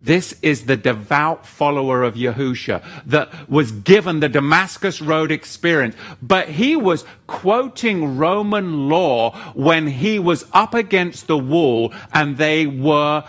[0.00, 5.96] This is the devout follower of Yahusha that was given the Damascus Road experience.
[6.22, 12.68] But he was quoting Roman law when he was up against the wall and they
[12.68, 13.24] were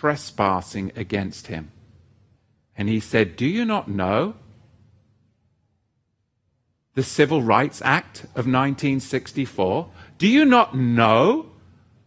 [0.00, 1.70] trespassing against him.
[2.74, 4.34] And he said, Do you not know
[6.94, 9.90] the Civil Rights Act of 1964?
[10.16, 11.50] Do you not know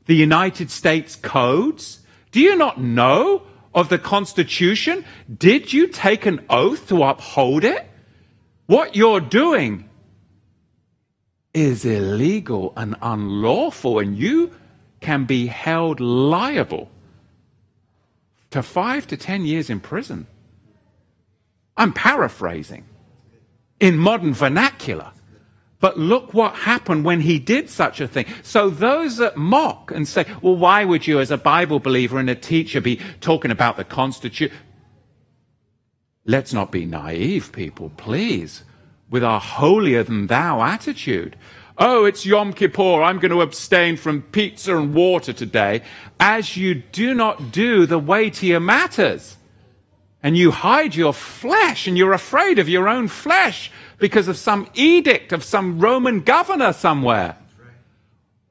[0.08, 2.00] the United States codes?
[2.32, 3.44] Do you not know
[3.76, 5.06] of the Constitution?
[5.32, 7.88] Did you take an oath to uphold it?
[8.66, 9.88] What you're doing
[11.54, 14.50] is illegal and unlawful, and you
[15.00, 16.90] can be held liable
[18.54, 20.26] to five to ten years in prison.
[21.76, 22.86] I'm paraphrasing
[23.80, 25.12] in modern vernacular.
[25.80, 28.26] But look what happened when he did such a thing.
[28.42, 32.30] So those that mock and say, well, why would you, as a Bible believer and
[32.30, 34.56] a teacher, be talking about the Constitution?
[36.26, 38.64] Let's not be naive, people, please,
[39.10, 41.36] with our holier than thou attitude.
[41.78, 43.02] Oh, it's Yom Kippur.
[43.02, 45.82] I'm going to abstain from pizza and water today,
[46.20, 49.38] as you do not do the weightier matters.
[50.22, 54.68] And you hide your flesh and you're afraid of your own flesh because of some
[54.74, 57.38] edict of some Roman governor somewhere.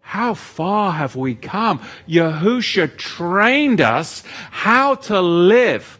[0.00, 1.80] How far have we come?
[2.06, 5.98] Yahusha trained us how to live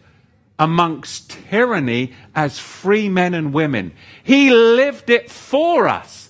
[0.58, 3.92] amongst tyranny as free men and women.
[4.22, 6.21] He lived it for us.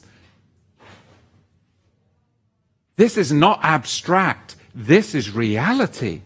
[3.02, 4.54] This is not abstract.
[4.76, 6.22] This is reality.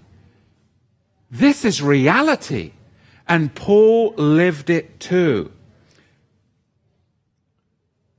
[1.31, 2.73] This is reality.
[3.27, 5.51] And Paul lived it too.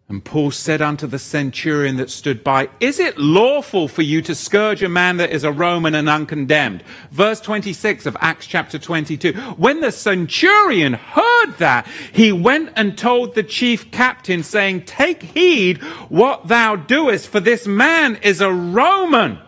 [0.10, 4.36] And Paul said unto the centurion that stood by, Is it lawful for you to
[4.36, 6.82] scourge a man that is a Roman and uncondemned?
[7.12, 9.34] Verse 26 of Acts chapter 22.
[9.34, 15.80] When the centurion heard that, he went and told the chief captain, saying, Take heed
[16.08, 19.40] what thou doest, for this man is a Roman.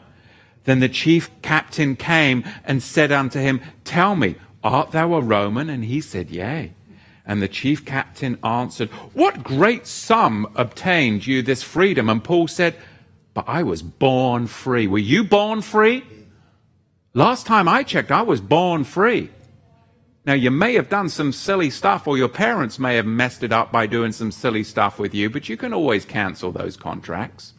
[0.66, 5.70] Then the chief captain came and said unto him, Tell me, art thou a Roman?
[5.70, 6.74] And he said, Yea.
[7.30, 12.10] And the chief captain answered, What great sum obtained you this freedom?
[12.10, 12.76] And Paul said,
[13.36, 14.88] But I was born free.
[14.88, 16.04] Were you born free?
[17.14, 19.30] Last time I checked, I was born free.
[20.26, 23.52] Now, you may have done some silly stuff, or your parents may have messed it
[23.52, 27.54] up by doing some silly stuff with you, but you can always cancel those contracts.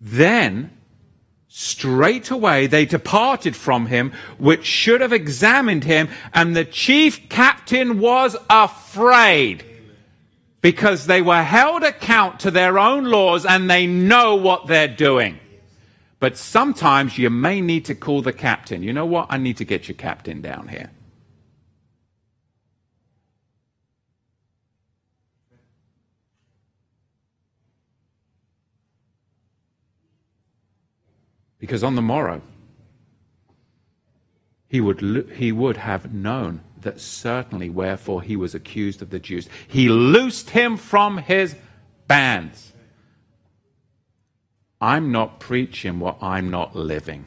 [0.00, 0.70] Then
[1.52, 7.98] Straight away they departed from him, which should have examined him, and the chief captain
[7.98, 9.64] was afraid
[10.60, 15.40] because they were held account to their own laws and they know what they're doing.
[16.20, 18.84] But sometimes you may need to call the captain.
[18.84, 19.26] You know what?
[19.28, 20.90] I need to get your captain down here.
[31.60, 32.42] Because on the morrow,
[34.66, 39.48] he would, he would have known that certainly wherefore he was accused of the Jews.
[39.68, 41.54] He loosed him from his
[42.08, 42.72] bands.
[44.80, 47.26] I'm not preaching what I'm not living.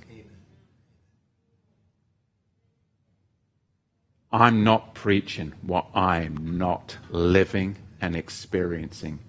[4.31, 9.19] I'm not preaching what I'm not living and experiencing.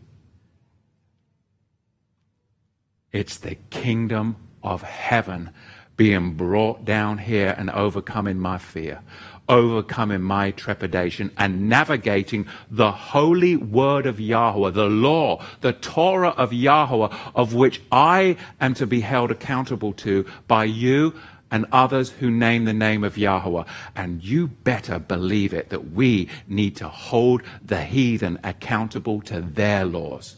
[3.12, 5.51] It's the kingdom of heaven
[5.97, 9.01] being brought down here and overcoming my fear,
[9.49, 16.53] overcoming my trepidation, and navigating the holy word of Yahweh, the law, the Torah of
[16.53, 21.15] Yahweh, of which I am to be held accountable to by you
[21.51, 23.62] and others who name the name of Yahweh.
[23.95, 29.85] And you better believe it that we need to hold the heathen accountable to their
[29.85, 30.37] laws.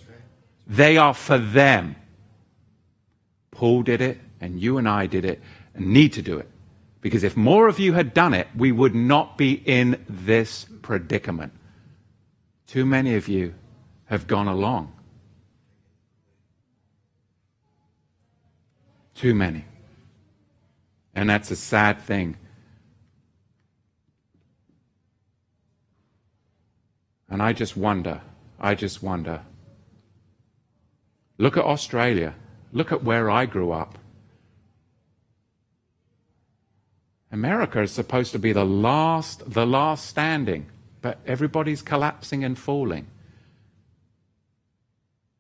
[0.67, 1.97] They are for them.
[3.57, 5.41] Paul did it, and you and I did it,
[5.75, 6.47] and need to do it.
[7.01, 11.55] Because if more of you had done it, we would not be in this predicament.
[12.67, 13.55] Too many of you
[14.07, 14.93] have gone along.
[19.15, 19.65] Too many.
[21.15, 22.37] And that's a sad thing.
[27.31, 28.21] And I just wonder,
[28.61, 29.41] I just wonder.
[31.39, 32.35] Look at Australia.
[32.73, 33.99] Look at where I grew up.
[37.33, 40.67] America is supposed to be the last, the last standing,
[41.03, 43.07] but everybody's collapsing and falling.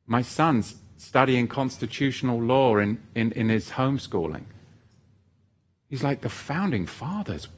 [0.06, 4.44] My son's studying constitutional law in, in, in his homeschooling.
[5.88, 7.48] He's like, the founding fathers,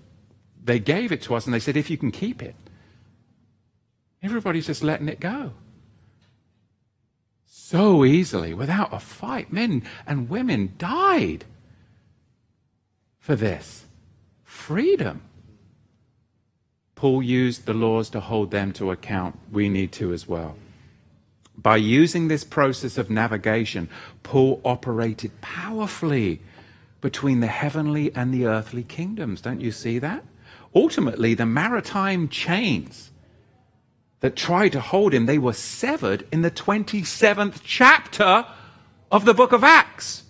[0.62, 2.54] they gave it to us and they said, if you can keep it.
[4.22, 5.52] Everybody's just letting it go.
[7.70, 9.52] So easily, without a fight.
[9.52, 11.44] Men and women died
[13.18, 13.84] for this
[14.42, 15.20] freedom.
[16.94, 19.38] Paul used the laws to hold them to account.
[19.52, 20.56] We need to as well.
[21.58, 23.90] By using this process of navigation,
[24.22, 26.40] Paul operated powerfully
[27.02, 29.42] between the heavenly and the earthly kingdoms.
[29.42, 30.24] Don't you see that?
[30.74, 33.10] Ultimately, the maritime chains
[34.20, 38.46] that tried to hold him, they were severed in the 27th chapter
[39.10, 40.24] of the book of Acts.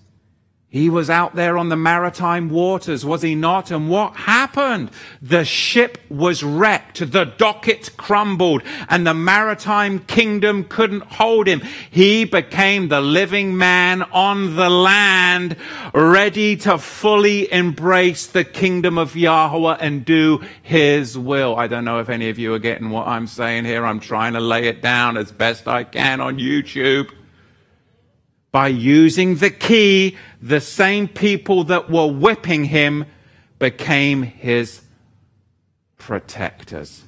[0.70, 3.70] He was out there on the maritime waters, was he not?
[3.70, 4.90] And what happened?
[5.22, 11.62] The ship was wrecked, the docket crumbled, and the maritime kingdom couldn't hold him.
[11.90, 15.56] He became the living man on the land,
[15.94, 21.56] ready to fully embrace the kingdom of Yahweh and do his will.
[21.56, 23.86] I don't know if any of you are getting what I'm saying here.
[23.86, 27.10] I'm trying to lay it down as best I can on YouTube
[28.50, 33.04] by using the key, the same people that were whipping him
[33.58, 34.82] became his
[35.98, 37.02] protectors.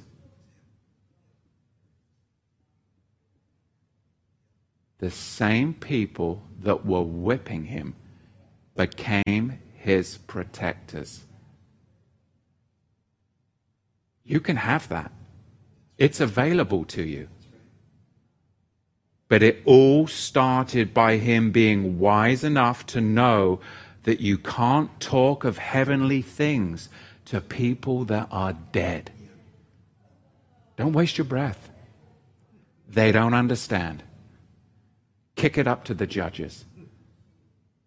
[4.99, 7.95] The same people that were whipping him
[8.75, 11.21] became his protectors.
[14.23, 15.11] You can have that.
[15.97, 17.29] It's available to you.
[19.31, 23.61] But it all started by him being wise enough to know
[24.03, 26.89] that you can't talk of heavenly things
[27.27, 29.09] to people that are dead.
[30.75, 31.69] Don't waste your breath.
[32.89, 34.03] They don't understand.
[35.37, 36.65] Kick it up to the judges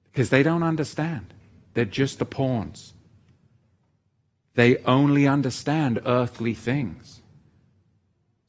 [0.04, 1.34] because they don't understand.
[1.74, 2.94] They're just the pawns.
[4.54, 7.20] They only understand earthly things.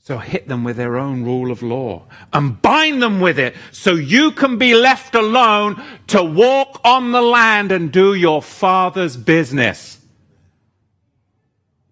[0.05, 3.95] So hit them with their own rule of law and bind them with it so
[3.95, 9.99] you can be left alone to walk on the land and do your father's business.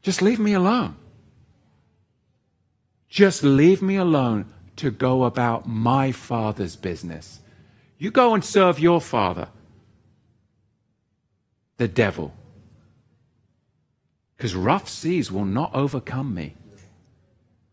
[0.04, 0.96] Just leave me alone.
[3.10, 4.46] Just leave me alone
[4.76, 7.40] to go about my father's business.
[7.98, 9.48] You go and serve your father,
[11.78, 12.32] the devil.
[14.38, 16.54] Because rough seas will not overcome me.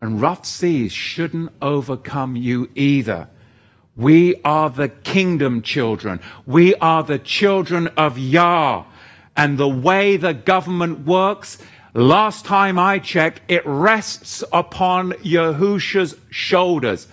[0.01, 3.29] And rough seas shouldn't overcome you either.
[3.95, 6.19] We are the kingdom children.
[6.45, 8.85] We are the children of Yah.
[9.37, 11.59] And the way the government works,
[11.93, 17.07] last time I checked, it rests upon Yahusha's shoulders.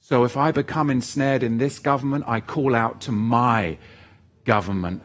[0.00, 3.76] So if I become ensnared in this government, I call out to my
[4.44, 5.02] government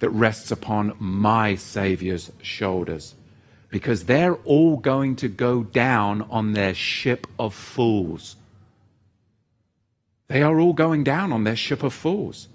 [0.00, 3.14] that rests upon my Savior's shoulders
[3.76, 8.36] because they're all going to go down on their ship of fools.
[10.28, 12.48] They are all going down on their ship of fools.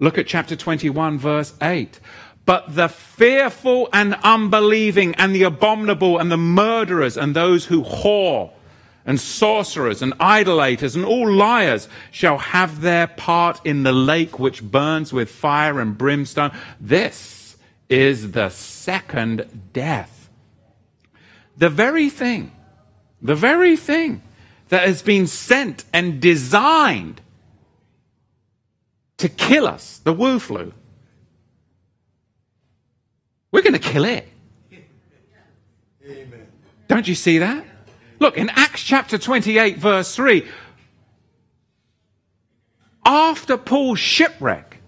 [0.00, 2.00] Look at chapter 21, verse 8.
[2.44, 8.50] But the fearful and unbelieving and the abominable and the murderers and those who whore
[9.06, 14.60] and sorcerers and idolaters and all liars shall have their part in the lake which
[14.60, 16.50] burns with fire and brimstone.
[16.80, 17.56] This
[17.88, 20.13] is the second death
[21.56, 22.52] the very thing,
[23.22, 24.22] the very thing
[24.68, 27.20] that has been sent and designed
[29.18, 30.72] to kill us, the Wu flu,
[33.52, 34.28] we're going to kill it.
[36.04, 36.46] Amen.
[36.88, 37.64] Don't you see that?
[38.18, 40.46] Look, in Acts chapter 28, verse 3,
[43.04, 44.78] after Paul's shipwreck,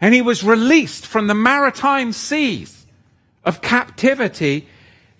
[0.00, 2.86] and he was released from the maritime seas
[3.44, 4.66] of captivity,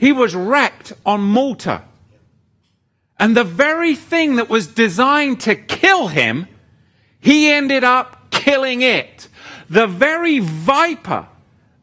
[0.01, 1.83] he was wrecked on Malta.
[3.19, 6.49] And the very thing that was designed to kill him,
[7.21, 9.29] he ended up killing it.
[9.69, 11.29] The very viper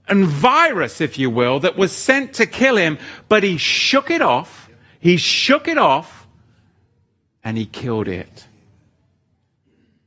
[0.07, 2.97] and virus, if you will, that was sent to kill him,
[3.29, 4.67] but he shook it off.
[4.99, 6.27] He shook it off
[7.43, 8.47] and he killed it.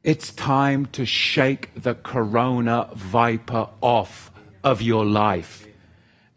[0.02, 4.32] It's time to shake the corona viper off
[4.64, 5.68] of your life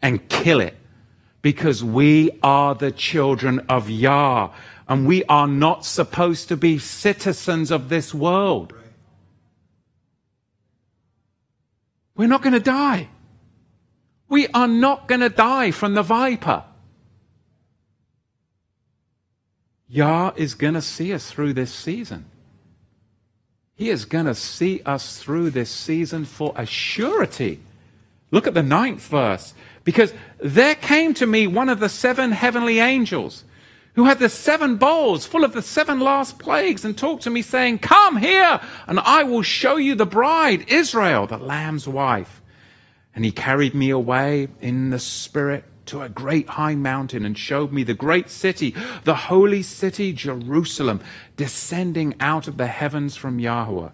[0.00, 0.76] and kill it
[1.44, 4.50] because we are the children of Yah
[4.88, 8.72] and we are not supposed to be citizens of this world.
[12.16, 13.10] We're not going to die.
[14.30, 16.64] We are not going to die from the viper.
[19.86, 22.24] Yah is going to see us through this season.
[23.74, 27.60] He is going to see us through this season for a surety.
[28.30, 29.52] Look at the ninth verse.
[29.84, 33.44] Because there came to me one of the seven heavenly angels
[33.94, 37.42] who had the seven bowls full of the seven last plagues and talked to me
[37.42, 42.42] saying, Come here and I will show you the bride, Israel, the Lamb's wife.
[43.14, 47.72] And he carried me away in the spirit to a great high mountain and showed
[47.72, 48.74] me the great city,
[49.04, 51.00] the holy city, Jerusalem,
[51.36, 53.90] descending out of the heavens from Yahweh,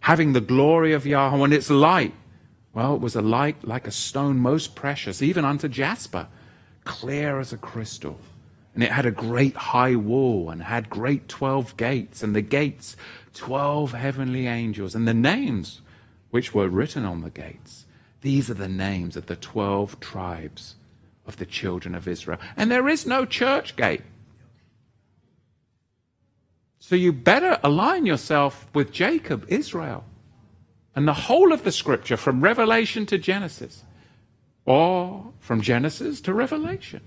[0.00, 2.14] having the glory of Yahweh and its light.
[2.74, 6.26] Well, it was a light like a stone most precious, even unto jasper,
[6.84, 8.18] clear as a crystal.
[8.74, 12.96] And it had a great high wall and had great twelve gates, and the gates,
[13.32, 15.80] twelve heavenly angels, and the names
[16.30, 17.86] which were written on the gates.
[18.22, 20.74] These are the names of the twelve tribes
[21.26, 22.40] of the children of Israel.
[22.56, 24.02] And there is no church gate.
[26.80, 30.04] So you better align yourself with Jacob, Israel,
[30.96, 33.84] and the whole of the scripture from Revelation to Genesis,
[34.64, 37.00] or from Genesis to Revelation.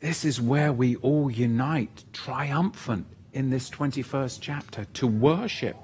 [0.00, 5.76] This is where we all unite, triumphant in this 21st chapter, to worship.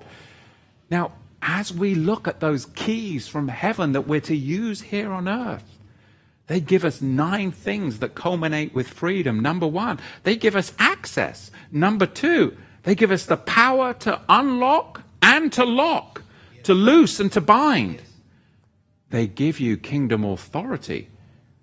[0.91, 5.29] Now, as we look at those keys from heaven that we're to use here on
[5.29, 5.76] earth,
[6.47, 9.41] they give us nine things that culminate with freedom.
[9.41, 11.51] Number one, they give us access.
[11.73, 16.23] Number two, they give us the power to unlock and to lock,
[16.63, 18.03] to loose and to bind.
[19.11, 21.09] They give you kingdom authority.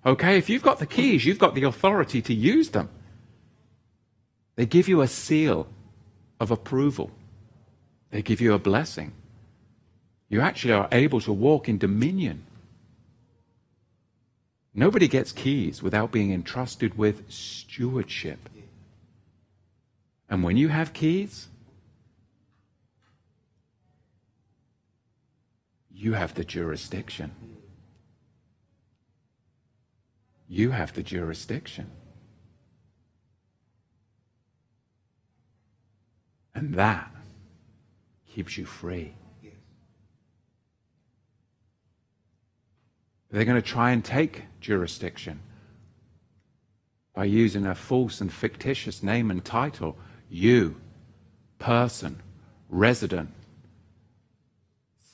[0.04, 2.90] Okay, if you've got the keys, you've got the authority to use them.
[4.56, 5.66] They give you a seal
[6.38, 7.10] of approval,
[8.10, 9.12] they give you a blessing
[10.34, 12.44] you actually are able to walk in dominion.
[14.74, 18.48] Nobody gets keys without being entrusted with stewardship.
[20.28, 21.46] And when you have keys,
[25.92, 27.30] you have the jurisdiction.
[30.48, 31.92] You have the jurisdiction.
[36.52, 37.10] And that
[38.28, 39.14] keeps you free.
[43.34, 45.40] They're going to try and take jurisdiction
[47.14, 49.96] by using a false and fictitious name and title.
[50.30, 50.76] You,
[51.58, 52.22] person,
[52.68, 53.30] resident,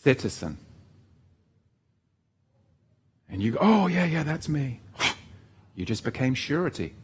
[0.02, 0.58] citizen.
[3.30, 4.80] And you go, oh, yeah, yeah, that's me.
[5.74, 6.94] You just became surety.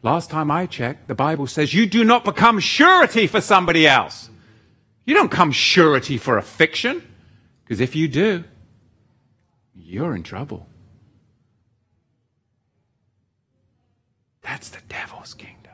[0.00, 4.30] Last time I checked, the Bible says you do not become surety for somebody else.
[5.04, 7.02] You don't come surety for a fiction.
[7.62, 8.44] Because if you do,
[9.78, 10.68] you're in trouble.
[14.42, 15.72] That's the devil's kingdom.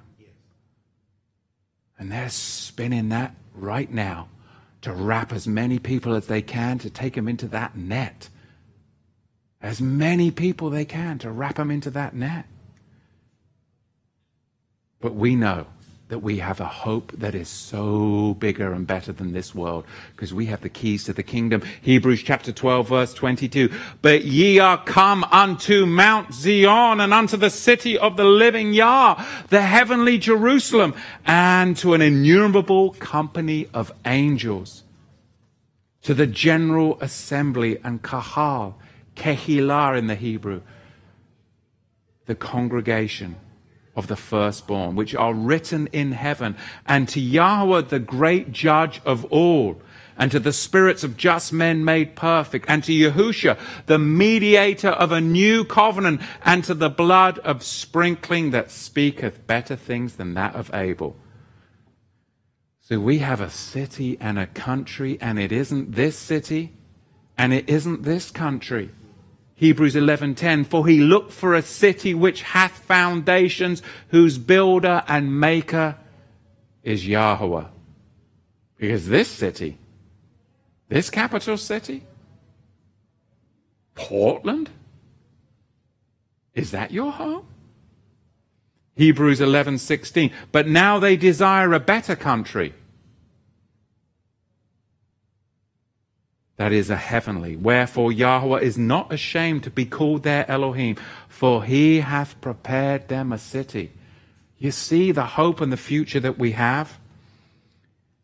[1.98, 4.28] And they're spinning that right now
[4.80, 8.28] to wrap as many people as they can to take them into that net.
[9.60, 12.46] As many people they can to wrap them into that net.
[15.00, 15.66] But we know
[16.12, 19.82] that we have a hope that is so bigger and better than this world
[20.14, 21.62] because we have the keys to the kingdom.
[21.80, 23.72] Hebrews chapter 12 verse 22.
[24.02, 29.24] But ye are come unto Mount Zion and unto the city of the living Yah,
[29.48, 30.94] the heavenly Jerusalem,
[31.24, 34.82] and to an innumerable company of angels,
[36.02, 38.78] to the general assembly and kahal,
[39.16, 40.60] kehilah in the Hebrew,
[42.26, 43.36] the congregation
[43.94, 49.24] of the firstborn, which are written in heaven, and to Yahweh, the great judge of
[49.26, 49.80] all,
[50.16, 55.12] and to the spirits of just men made perfect, and to Yahusha, the mediator of
[55.12, 60.54] a new covenant, and to the blood of sprinkling that speaketh better things than that
[60.54, 61.16] of Abel.
[62.80, 66.72] So we have a city and a country, and it isn't this city,
[67.38, 68.90] and it isn't this country.
[69.54, 75.96] Hebrews 11:10 for he looked for a city which hath foundations whose builder and maker
[76.82, 77.66] is Yahweh.
[78.76, 79.78] Because this city,
[80.88, 82.02] this capital city,
[83.94, 84.70] Portland,
[86.54, 87.46] is that your home?
[88.96, 90.32] Hebrews 11:16.
[90.50, 92.74] But now they desire a better country.
[96.62, 97.56] That is a heavenly.
[97.56, 100.94] Wherefore Yahweh is not ashamed to be called their Elohim,
[101.28, 103.90] for he hath prepared them a city.
[104.58, 107.00] You see the hope and the future that we have?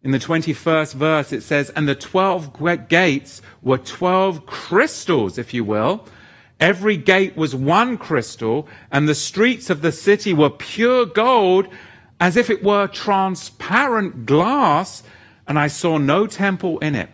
[0.04, 5.64] In the 21st verse, it says, And the 12 gates were 12 crystals, if you
[5.64, 6.06] will.
[6.60, 11.66] Every gate was one crystal, and the streets of the city were pure gold,
[12.20, 15.02] as if it were transparent glass,
[15.48, 17.10] and I saw no temple in it.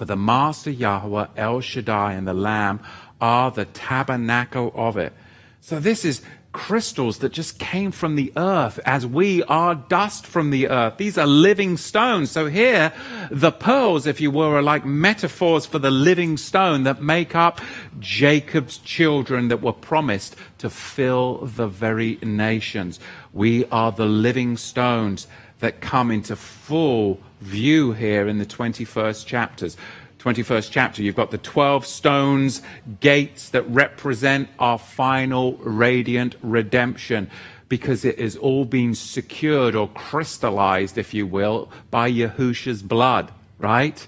[0.00, 2.80] For the Master Yahweh, El Shaddai, and the Lamb
[3.20, 5.12] are the tabernacle of it.
[5.60, 6.22] So this is
[6.52, 10.96] crystals that just came from the earth as we are dust from the earth.
[10.96, 12.30] These are living stones.
[12.30, 12.94] So here,
[13.30, 17.60] the pearls, if you will, are like metaphors for the living stone that make up
[17.98, 23.00] Jacob's children that were promised to fill the very nations.
[23.34, 25.26] We are the living stones
[25.60, 29.76] that come into full view here in the 21st chapters.
[30.18, 32.60] 21st chapter, you've got the 12 stones,
[33.00, 37.30] gates that represent our final radiant redemption
[37.70, 44.06] because it is all being secured or crystallized, if you will, by Yahusha's blood, right?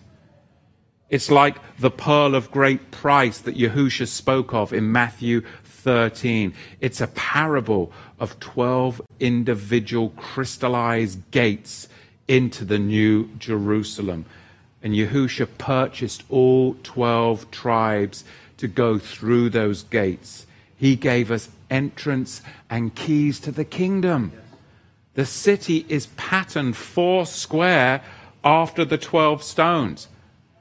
[1.09, 5.43] It's like the pearl of great price that Yahusha spoke of in Matthew
[5.83, 6.55] 13.
[6.81, 11.89] It's a parable of 12 individual crystallized gates
[12.29, 14.25] into the new Jerusalem.
[14.83, 18.25] And Yahusha purchased all 12 tribes
[18.59, 20.47] to go through those gates.
[20.77, 24.33] He gave us entrance and keys to the kingdom.
[25.15, 28.03] The city is patterned four square
[28.45, 30.09] after the 12 stones,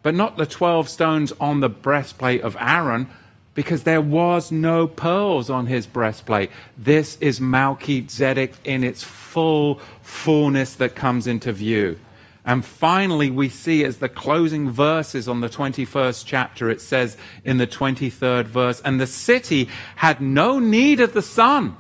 [0.04, 3.08] but not the 12 stones on the breastplate of Aaron,
[3.54, 6.50] because there was no pearls on his breastplate.
[6.78, 12.00] This is Melchizedek in its full fullness that comes into view.
[12.44, 17.58] And finally, we see as the closing verses on the 21st chapter, it says in
[17.58, 21.78] the 23rd verse, and the city had no need of the sun,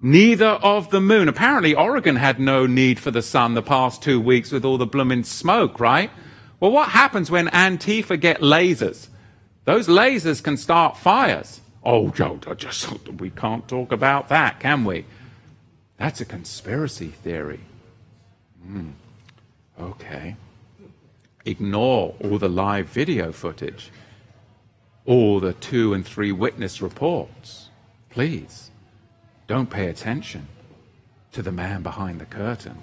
[0.00, 1.26] neither of the moon.
[1.28, 4.84] Apparently, Oregon had no need for the sun the past two weeks with all the
[4.84, 6.10] blooming smoke, right?
[6.60, 9.08] Well, what happens when Antifa get lasers?
[9.66, 11.60] Those lasers can start fires.
[11.84, 15.04] Oh, just, we can't talk about that, can we?
[15.98, 17.60] That's a conspiracy theory.
[18.64, 18.92] Mm.
[19.78, 20.36] Okay.
[21.44, 23.90] Ignore all the live video footage,
[25.04, 27.68] all the two and three witness reports.
[28.08, 28.70] Please,
[29.48, 30.46] don't pay attention
[31.32, 32.82] to the man behind the curtain.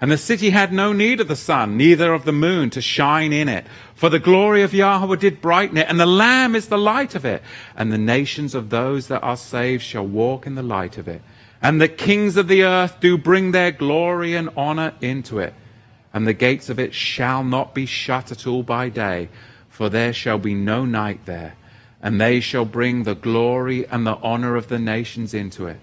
[0.00, 3.32] And the city had no need of the sun, neither of the moon to shine
[3.32, 3.66] in it.
[3.94, 7.24] For the glory of Yahweh did brighten it, and the Lamb is the light of
[7.24, 7.42] it.
[7.76, 11.22] And the nations of those that are saved shall walk in the light of it.
[11.62, 15.54] And the kings of the earth do bring their glory and honor into it
[16.14, 19.28] and the gates of it shall not be shut at all by day,
[19.68, 21.56] for there shall be no night there.
[22.00, 25.80] And they shall bring the glory and the honor of the nations into it.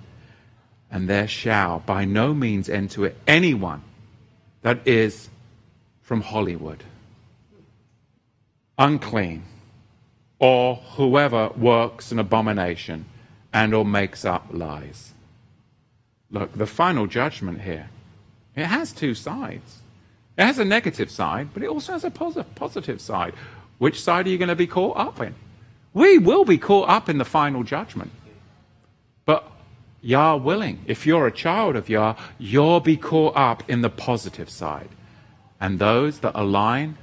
[0.89, 3.83] And there shall by no means enter it anyone
[4.61, 5.29] that is
[6.01, 6.83] from Hollywood,
[8.77, 9.43] unclean,
[10.39, 13.05] or whoever works an abomination
[13.53, 15.13] and or makes up lies.
[16.29, 17.89] Look, the final judgment here,
[18.55, 19.79] it has two sides.
[20.37, 23.33] It has a negative side, but it also has a positive side.
[23.77, 25.35] Which side are you going to be caught up in?
[25.93, 28.11] We will be caught up in the final judgment.
[29.25, 29.51] But
[30.01, 34.49] Yah willing, if you're a child of Yah, you'll be caught up in the positive
[34.49, 34.89] side.
[35.59, 36.97] And those that align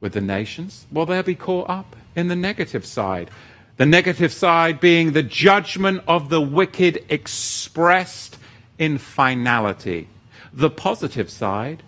[0.00, 3.30] with the nations, well, they'll be caught up in the negative side.
[3.76, 8.38] The negative side being the judgment of the wicked expressed
[8.78, 10.08] in finality.
[10.52, 11.82] The positive side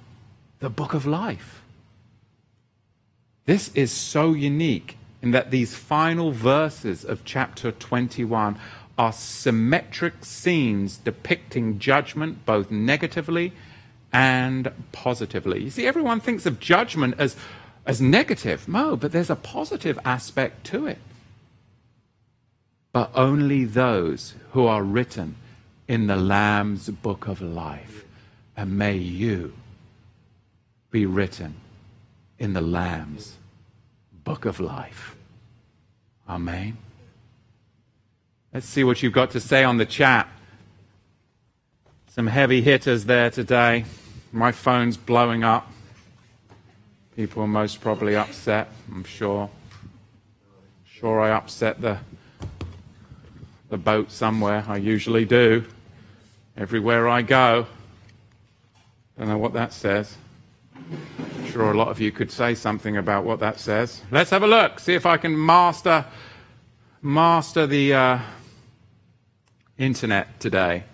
[0.61, 1.62] the book of life.
[3.44, 8.59] This is so unique in that these final verses of chapter 21
[8.99, 13.53] are symmetric scenes depicting judgment both negatively
[14.12, 15.62] and positively.
[15.64, 17.36] You see, everyone thinks of judgment as,
[17.84, 18.68] as negative.
[18.68, 20.99] No, but there's a positive aspect to it.
[22.92, 25.36] But only those who are written
[25.86, 28.05] in the Lamb's book of life.
[28.57, 29.53] And may you
[30.90, 31.57] be written
[32.38, 33.34] in the Lamb's
[34.24, 35.14] book of life.
[36.26, 36.78] Amen.
[38.57, 40.26] Let's see what you've got to say on the chat.
[42.07, 43.84] Some heavy hitters there today.
[44.32, 45.70] My phone's blowing up.
[47.16, 49.50] People are most probably upset, I'm sure.
[50.86, 51.98] Sure, I upset the,
[53.68, 54.64] the boat somewhere.
[54.66, 55.66] I usually do.
[56.57, 57.66] everywhere I go.
[59.18, 60.16] Don't know what that says.
[60.74, 64.00] I'm sure a lot of you could say something about what that says.
[64.11, 66.07] Let's have a look, see if I can master
[67.02, 68.18] master the uh,
[69.79, 70.85] internet today.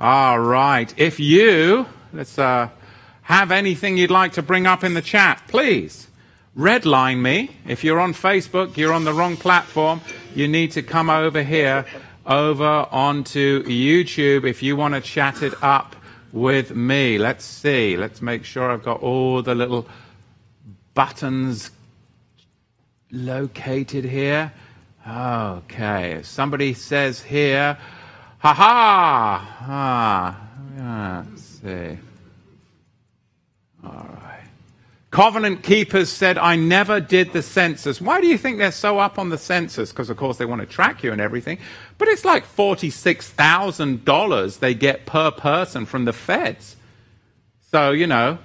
[0.00, 0.92] All right.
[0.98, 2.68] If you let's uh,
[3.22, 6.08] have anything you'd like to bring up in the chat, please
[6.56, 7.50] redline me.
[7.66, 10.00] If you're on Facebook, you're on the wrong platform.
[10.34, 11.86] You need to come over here,
[12.24, 15.96] over onto YouTube if you want to chat it up
[16.32, 17.18] with me.
[17.18, 17.96] Let's see.
[17.96, 19.86] Let's make sure I've got all the little
[20.94, 21.70] buttons
[23.10, 24.52] located here.
[25.08, 26.20] Okay.
[26.22, 27.78] Somebody says here,
[28.54, 30.40] ha ha.
[30.78, 31.98] Ah, let's see.
[33.84, 34.44] All right.
[35.10, 38.00] Covenant keepers said, I never did the census.
[38.00, 39.90] Why do you think they're so up on the census?
[39.90, 41.58] Because, of course, they want to track you and everything.
[41.98, 46.76] But it's like $46,000 they get per person from the feds.
[47.70, 48.38] So, you know,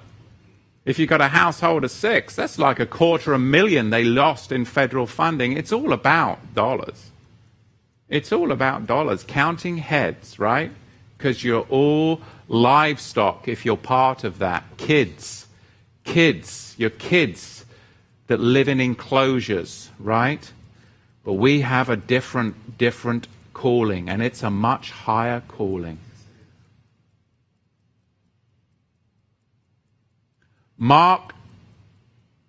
[0.84, 4.02] if you've got a household of six, that's like a quarter of a million they
[4.02, 5.52] lost in federal funding.
[5.52, 7.11] It's all about dollars.
[8.12, 10.70] It's all about dollars, counting heads, right?
[11.18, 14.64] Because you're all livestock if you're part of that.
[14.76, 15.42] Kids
[16.04, 17.64] kids, your kids
[18.26, 20.52] that live in enclosures, right?
[21.24, 25.98] But we have a different, different calling, and it's a much higher calling.
[30.76, 31.34] Mark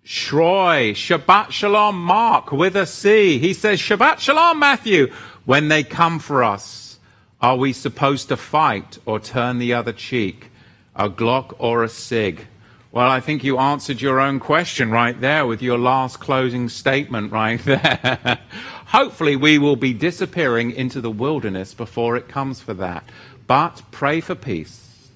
[0.04, 3.38] Shroy, Shabbat Shalom, Mark with a C.
[3.38, 5.12] He says, Shabbat Shalom, Matthew.
[5.44, 6.98] When they come for us,
[7.40, 10.50] are we supposed to fight or turn the other cheek?
[10.96, 12.46] A Glock or a SIG?
[12.90, 17.32] Well, I think you answered your own question right there with your last closing statement
[17.32, 18.38] right there.
[18.86, 23.04] Hopefully, we will be disappearing into the wilderness before it comes for that.
[23.46, 25.08] But pray for peace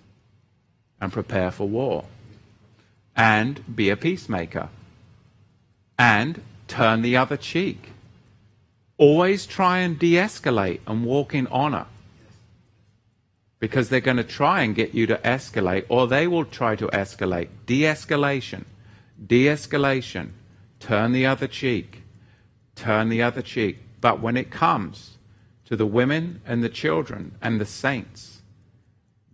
[1.00, 2.04] and prepare for war
[3.16, 4.68] and be a peacemaker
[5.98, 7.92] and turn the other cheek.
[8.98, 11.86] Always try and de escalate and walk in honor
[13.60, 16.86] because they're going to try and get you to escalate, or they will try to
[16.88, 17.48] escalate.
[17.66, 18.64] De escalation.
[19.24, 20.30] De escalation.
[20.78, 22.02] Turn the other cheek.
[22.76, 23.78] Turn the other cheek.
[24.00, 25.16] But when it comes
[25.64, 28.42] to the women and the children and the saints,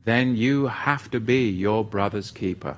[0.04, 2.76] then you have to be your brother's keeper.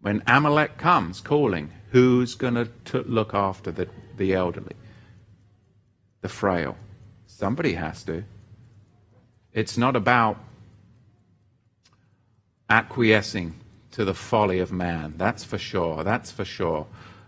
[0.00, 4.76] When Amalek comes calling, who's going to look after the, the elderly,
[6.24, 6.74] the frail?
[7.26, 8.24] Somebody has to.
[9.52, 10.38] It's not about
[12.70, 13.54] acquiescing
[13.90, 15.12] to the folly of man.
[15.18, 16.02] That's for sure.
[16.02, 16.86] That's for sure.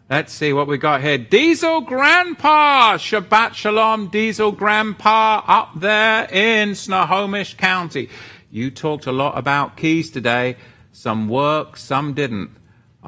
[0.08, 1.18] Let's see what we got here.
[1.18, 8.08] Diesel Grandpa, Shabbat Shalom, Diesel Grandpa, up there in Snohomish County.
[8.50, 10.56] You talked a lot about keys today.
[10.92, 12.50] Some work, some didn't.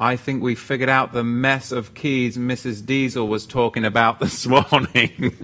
[0.01, 2.85] I think we figured out the mess of keys Mrs.
[2.85, 5.35] Diesel was talking about this morning.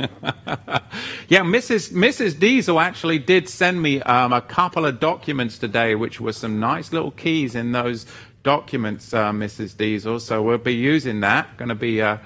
[1.28, 1.92] yeah, Mrs.
[1.92, 2.40] Mrs.
[2.40, 6.94] Diesel actually did send me um, a couple of documents today, which were some nice
[6.94, 8.06] little keys in those
[8.44, 9.76] documents, uh, Mrs.
[9.76, 10.22] Diesel.
[10.22, 11.58] So we'll be using that.
[11.58, 12.20] Going to be uh,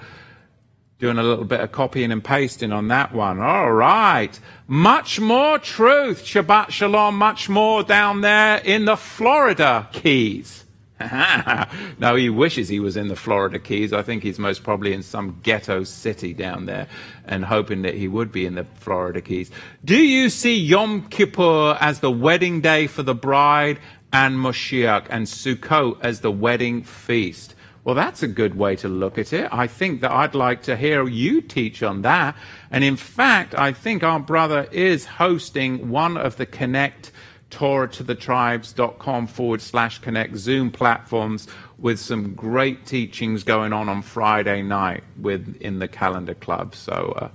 [1.00, 3.40] doing a little bit of copying and pasting on that one.
[3.40, 4.38] All right.
[4.68, 6.22] Much more truth.
[6.24, 7.18] Shabbat Shalom.
[7.18, 10.64] Much more down there in the Florida Keys.
[11.98, 13.92] no, he wishes he was in the Florida Keys.
[13.92, 16.86] I think he's most probably in some ghetto city down there
[17.24, 19.50] and hoping that he would be in the Florida Keys.
[19.84, 23.78] Do you see Yom Kippur as the wedding day for the bride
[24.12, 27.54] and Moshiach and Sukkot as the wedding feast?
[27.82, 29.48] Well, that's a good way to look at it.
[29.50, 32.36] I think that I'd like to hear you teach on that.
[32.70, 37.10] And in fact, I think our brother is hosting one of the Connect
[37.50, 41.48] TorahToTheTribes.com forward slash connect Zoom platforms
[41.78, 46.74] with some great teachings going on on Friday night with in the Calendar Club.
[46.74, 47.28] So, uh,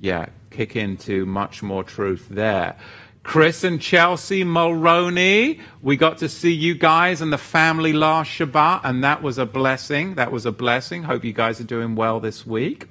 [0.00, 2.76] yeah, kick into much more truth there.
[3.22, 8.80] Chris and Chelsea Mulroney, we got to see you guys and the family last Shabbat,
[8.82, 10.14] and that was a blessing.
[10.14, 11.02] That was a blessing.
[11.02, 12.86] Hope you guys are doing well this week.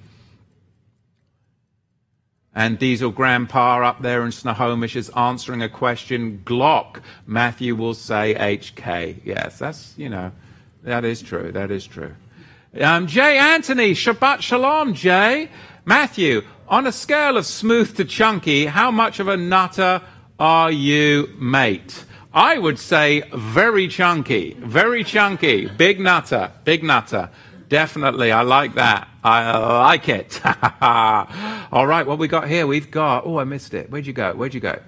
[2.56, 6.42] And Diesel Grandpa up there in Snohomish is answering a question.
[6.46, 7.02] Glock.
[7.28, 9.22] Matthew will say HK.
[9.24, 10.32] Yes, that's, you know,
[10.84, 11.52] that is true.
[11.52, 12.16] That is true.
[12.80, 15.50] Um, Jay Anthony, Shabbat Shalom, Jay.
[15.86, 20.02] Matthew, on a scale of smooth to chunky, how much of a nutter
[20.40, 22.06] are you, mate?
[22.34, 27.32] I would say very chunky, very chunky, big nutter, big nutter.
[27.70, 29.08] Definitely, I like that.
[29.24, 30.42] I like it.
[30.82, 32.66] All right, what we got here?
[32.66, 33.28] We've got.
[33.28, 33.92] Oh, I missed it.
[33.92, 34.34] Where'd you go?
[34.34, 34.80] Where'd you go?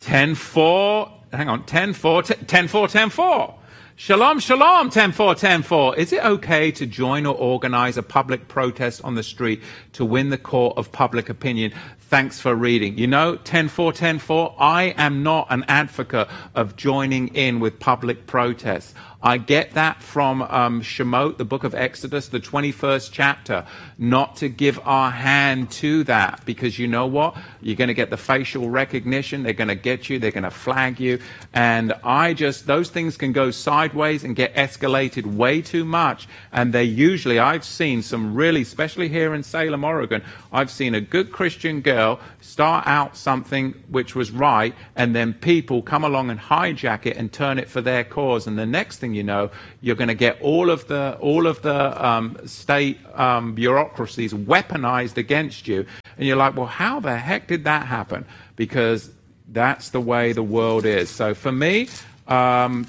[0.00, 3.54] 10 4, hang on, 10 4, 10 4, 10 4.
[3.94, 5.96] Shalom, shalom, 10 4, 10 4.
[5.96, 9.62] Is it okay to join or organize a public protest on the street
[9.92, 11.72] to win the court of public opinion?
[12.00, 12.98] Thanks for reading.
[12.98, 17.78] You know, 10 4, 10 4, I am not an advocate of joining in with
[17.78, 18.92] public protests.
[19.22, 23.64] I get that from um, Shemot, the book of Exodus, the 21st chapter,
[23.96, 27.36] not to give our hand to that because you know what?
[27.60, 29.44] You're going to get the facial recognition.
[29.44, 30.18] They're going to get you.
[30.18, 31.20] They're going to flag you.
[31.54, 36.26] And I just, those things can go sideways and get escalated way too much.
[36.50, 41.00] And they usually, I've seen some really, especially here in Salem, Oregon, I've seen a
[41.00, 46.40] good Christian girl start out something which was right, and then people come along and
[46.40, 48.46] hijack it and turn it for their cause.
[48.46, 49.50] And the next thing you know,
[49.80, 55.16] you're going to get all of the all of the um, state um, bureaucracies weaponized
[55.16, 55.86] against you,
[56.16, 58.24] and you're like, well, how the heck did that happen?
[58.56, 59.10] Because
[59.48, 61.10] that's the way the world is.
[61.10, 61.88] So for me,
[62.26, 62.86] um,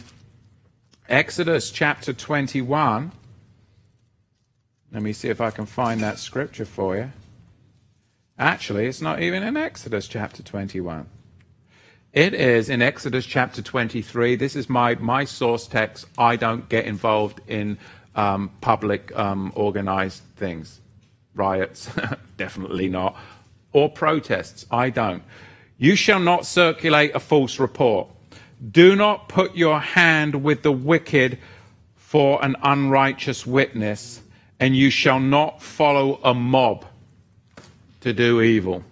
[1.09, 3.11] Exodus chapter 21.
[4.91, 7.11] Let me see if I can find that scripture for you.
[8.37, 11.07] Actually, it's not even in Exodus chapter 21.
[12.13, 14.35] It is in Exodus chapter 23.
[14.35, 16.05] This is my, my source text.
[16.15, 17.79] I don't get involved in
[18.15, 20.79] um, public um, organized things.
[21.33, 21.89] Riots,
[22.37, 23.17] definitely not.
[23.71, 25.23] Or protests, I don't.
[25.79, 28.09] You shall not circulate a false report.
[28.71, 31.39] Do not put your hand with the wicked
[31.95, 34.21] for an unrighteous witness,
[34.59, 36.85] and you shall not follow a mob
[38.01, 38.83] to do evil.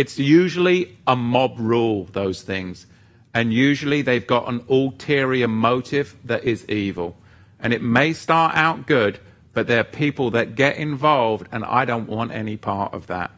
[0.00, 2.86] It's usually a mob rule, those things.
[3.34, 7.18] And usually they've got an ulterior motive that is evil.
[7.58, 9.20] And it may start out good,
[9.52, 13.30] but there are people that get involved, and I don't want any part of that.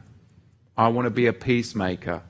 [0.77, 2.23] I want to be a peacemaker.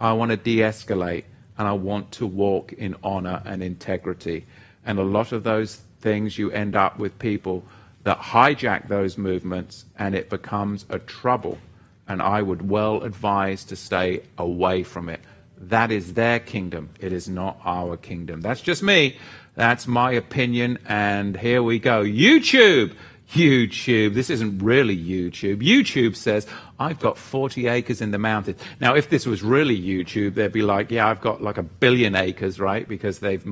[0.00, 1.24] I want to de escalate,
[1.58, 4.46] and I want to walk in honor and integrity.
[4.86, 7.62] And a lot of those things you end up with people
[8.04, 11.58] that hijack those movements and it becomes a trouble.
[12.06, 15.20] And I would well advise to stay away from it.
[15.58, 16.90] That is their kingdom.
[17.00, 18.40] It is not our kingdom.
[18.40, 19.16] That's just me.
[19.54, 20.78] That's my opinion.
[20.86, 22.02] And here we go.
[22.02, 22.94] YouTube.
[23.32, 24.14] YouTube.
[24.14, 25.62] This isn't really YouTube.
[25.62, 26.46] YouTube says,
[26.78, 28.60] I've got 40 acres in the mountains.
[28.80, 32.14] Now, if this was really YouTube, they'd be like, yeah, I've got like a billion
[32.14, 32.86] acres, right?
[32.86, 33.44] Because they've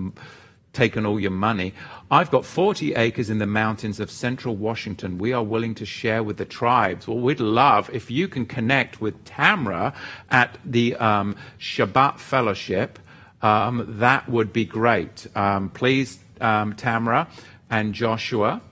[0.73, 1.75] taken all your money.
[2.11, 5.18] I've got 40 acres in the mountains of central Washington.
[5.18, 7.07] We are willing to share with the tribes.
[7.07, 9.95] Well, we'd love if you can connect with Tamra
[10.31, 12.99] at the um, Shabbat Fellowship.
[13.43, 15.27] Um, that would be great.
[15.35, 17.29] Um, please, um, Tamra
[17.70, 18.62] and Joshua,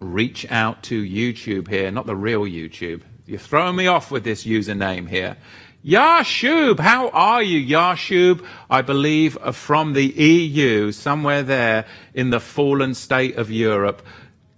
[0.00, 3.02] reach out to YouTube here, not the real YouTube.
[3.26, 5.36] You're throwing me off with this username here.
[5.84, 8.44] Yashub, how are you, Yashub?
[8.68, 14.02] I believe uh, from the EU, somewhere there in the fallen state of Europe,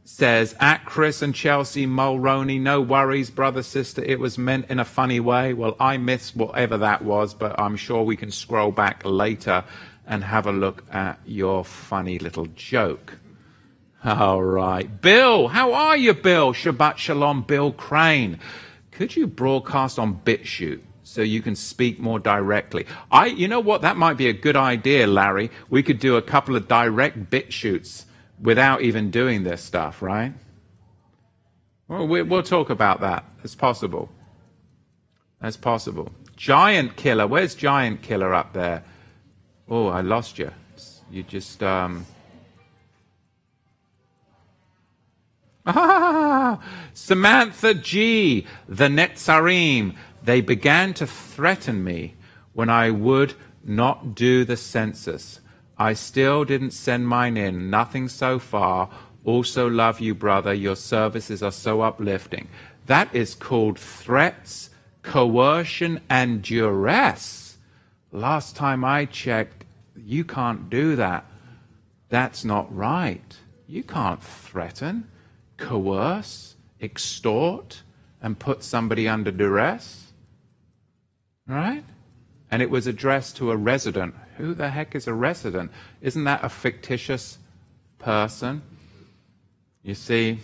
[0.05, 4.85] says at Chris and Chelsea Mulroney, no worries, brother, sister, it was meant in a
[4.85, 5.55] funny way.
[5.55, 9.63] Well, I missed whatever that was, but I'm sure we can scroll back later
[10.05, 13.19] and have a look at your funny little joke.
[14.05, 15.01] All right.
[15.01, 16.53] Bill, how are you, Bill?
[16.53, 18.41] Shabbat Shalom, Bill Crane.
[18.91, 20.83] Could you broadcast on BitChute?
[21.05, 22.87] So you can speak more directly.
[23.11, 23.83] I, you know what?
[23.83, 25.51] That might be a good idea, Larry.
[25.69, 28.05] We could do a couple of direct BitChutes
[28.41, 30.33] without even doing this stuff, right?
[31.89, 33.25] Well, we'll talk about that.
[33.43, 34.11] It's possible.
[35.41, 36.13] That's possible.
[36.37, 37.27] Giant Killer.
[37.27, 38.85] Where's Giant Killer up there?
[39.69, 40.51] Oh, I lost you.
[41.11, 41.63] You just.
[41.63, 42.07] Um...
[45.67, 46.61] Ah,
[46.95, 48.47] Samantha G.
[48.69, 49.97] The Netzarim.
[50.25, 52.15] They began to threaten me
[52.53, 55.41] when I would not do the census.
[55.79, 58.89] I still didn't send mine in, nothing so far.
[59.25, 60.53] Also, love you, brother.
[60.53, 62.49] Your services are so uplifting.
[62.87, 64.71] That is called threats,
[65.03, 67.59] coercion, and duress.
[68.11, 69.65] Last time I checked,
[69.97, 71.25] you can't do that.
[72.09, 73.39] That's not right.
[73.67, 75.09] You can't threaten,
[75.57, 77.83] coerce, extort,
[78.21, 80.02] and put somebody under duress.
[81.47, 81.85] Right?
[82.51, 84.15] And it was addressed to a resident.
[84.37, 85.71] Who the heck is a resident?
[86.01, 87.39] Isn't that a fictitious
[87.99, 88.63] person?
[89.83, 90.39] You see,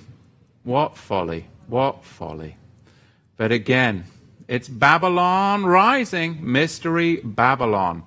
[0.64, 2.56] what folly, what folly.
[3.36, 4.04] But again,
[4.48, 8.02] it's Babylon rising, mystery Babylon.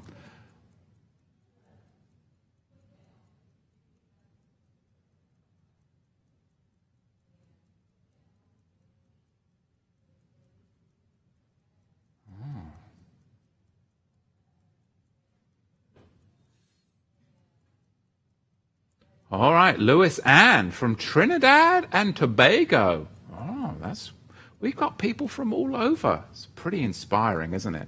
[19.31, 23.07] All right, Lewis Ann from Trinidad and Tobago.
[23.33, 24.11] Oh, that's
[24.59, 26.25] we've got people from all over.
[26.31, 27.87] It's pretty inspiring, isn't it?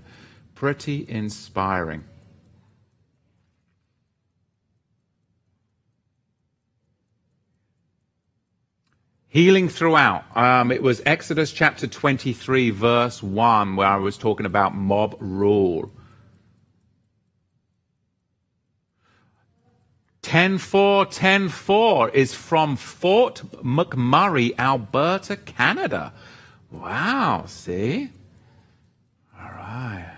[0.56, 2.06] Pretty inspiring.
[9.28, 10.24] Healing throughout.
[10.38, 15.92] Um, it was Exodus chapter 23, verse 1, where I was talking about mob rule.
[20.24, 26.14] 10-4, 10-4 is from Fort McMurray, Alberta, Canada.
[26.72, 28.10] Wow, see?
[29.40, 30.16] All right.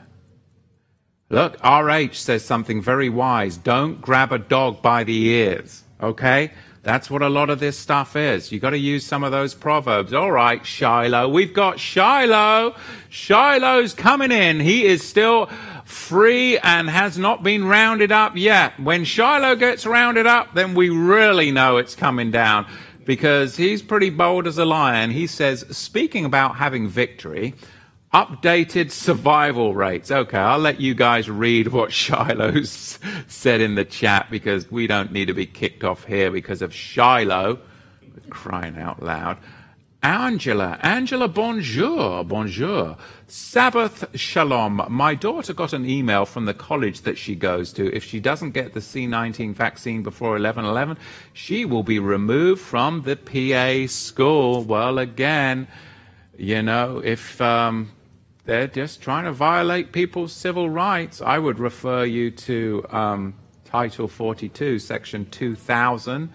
[1.30, 3.58] Look, RH says something very wise.
[3.58, 6.52] Don't grab a dog by the ears, okay?
[6.84, 8.52] That's what a lot of this stuff is.
[8.52, 10.14] You got to use some of those proverbs.
[10.14, 11.28] All right, Shiloh.
[11.30, 12.76] We've got Shiloh.
[13.10, 14.60] Shiloh's coming in.
[14.60, 15.50] He is still
[15.86, 18.78] free and has not been rounded up yet.
[18.80, 22.66] When Shiloh gets rounded up, then we really know it's coming down
[23.06, 25.12] because he's pretty bold as a lion.
[25.12, 27.54] He says, speaking about having victory,
[28.14, 30.10] updated survival rates.
[30.10, 35.12] Okay, I'll let you guys read what Shiloh's said in the chat because we don't
[35.12, 37.60] need to be kicked off here because of Shiloh.
[38.30, 39.38] Crying out loud.
[40.02, 42.98] Angela, Angela, bonjour, bonjour.
[43.28, 44.86] Sabbath shalom.
[44.90, 47.94] My daughter got an email from the college that she goes to.
[47.96, 50.98] If she doesn't get the C19 vaccine before 11:11,
[51.34, 54.64] she will be removed from the PA school.
[54.64, 55.68] Well, again,
[56.38, 57.92] you know, if um,
[58.46, 61.20] they're just trying to violate people's civil rights.
[61.20, 63.34] I would refer you to um,
[63.66, 66.30] Title 42, Section 2000,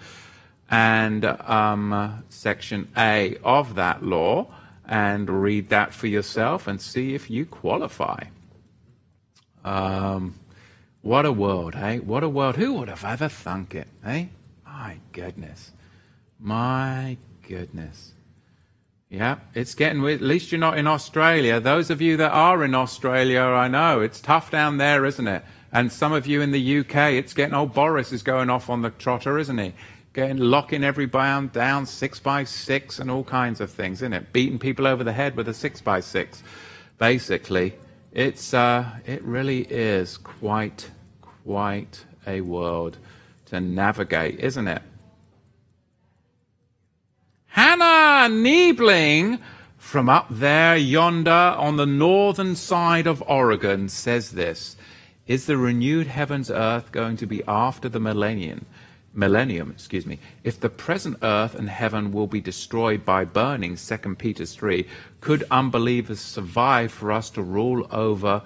[0.71, 4.49] and um, Section A of that law,
[4.91, 8.25] and read that for yourself and see if you qualify.
[9.65, 10.35] Um,
[11.01, 12.01] what a world, hey?
[12.01, 12.57] What a world.
[12.57, 14.31] Who would have ever thunk it, hey?
[14.67, 15.71] My goodness.
[16.41, 17.17] My
[17.47, 18.13] goodness.
[19.09, 21.61] Yeah, it's getting, at least you're not in Australia.
[21.61, 25.45] Those of you that are in Australia, I know, it's tough down there, isn't it?
[25.73, 28.83] And some of you in the UK, it's getting, old Boris is going off on
[28.83, 29.73] the trotter, isn't he?
[30.13, 34.33] Getting, locking every bound down six by six and all kinds of things, isn't it?
[34.33, 36.43] Beating people over the head with a six by six.
[36.99, 37.75] Basically,
[38.13, 40.91] it's, uh, it really is quite,
[41.45, 42.99] quite a world
[43.47, 44.83] to navigate, isn't it?
[47.47, 49.39] Hannah Niebling
[49.77, 54.77] from up there yonder on the northern side of Oregon says this
[55.27, 58.67] Is the renewed heavens earth going to be after the millennium?
[59.13, 60.21] Millennium, excuse me.
[60.45, 64.87] If the present earth and heaven will be destroyed by burning, 2 Peter 3,
[65.21, 68.43] could unbelievers survive for us to rule over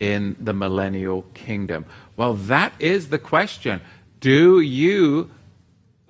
[0.00, 1.84] in the millennial kingdom?
[2.16, 3.80] Well, that is the question.
[4.18, 5.30] Do you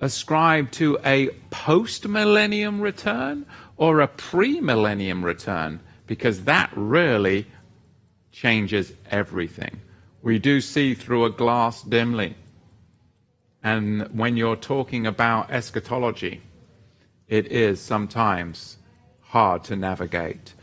[0.01, 3.45] ascribe to a post millennium return
[3.77, 5.81] or a pre millennium return?
[6.07, 7.45] Because that really
[8.31, 9.81] changes everything.
[10.23, 12.35] We do see through a glass dimly.
[13.69, 16.41] And when you're talking about eschatology,
[17.27, 18.77] it is sometimes
[19.19, 20.53] hard to navigate.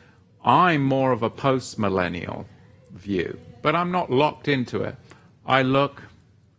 [0.43, 2.47] I'm more of a post millennial
[2.95, 4.97] view, but I'm not locked into it.
[5.45, 6.03] I look,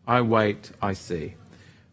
[0.06, 1.34] I wait, I see.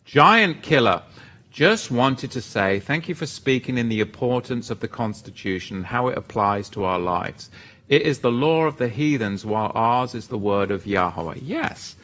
[0.05, 1.03] Giant Killer
[1.51, 6.09] just wanted to say thank you for speaking in the importance of the Constitution how
[6.09, 7.49] it applies to our lives.
[7.89, 11.39] It is the law of the heathens, while ours is the word of Yahweh.
[11.41, 11.97] Yes,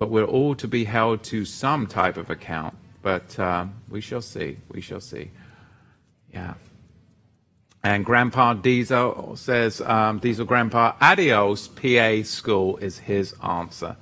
[0.00, 2.74] but we're all to be held to some type of account.
[3.02, 4.56] But uh, we shall see.
[4.72, 5.30] We shall see.
[6.32, 6.54] Yeah.
[7.82, 13.96] And Grandpa Diesel says, um, Diesel Grandpa, adios, PA school is his answer.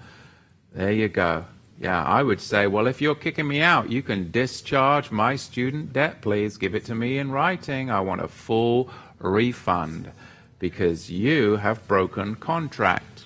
[0.73, 1.45] There you go.
[1.81, 5.93] Yeah, I would say, well, if you're kicking me out, you can discharge my student
[5.93, 6.57] debt, please.
[6.57, 7.91] Give it to me in writing.
[7.91, 10.13] I want a full refund
[10.61, 13.18] because you have broken contract.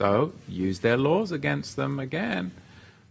[0.00, 2.52] So use their laws against them again.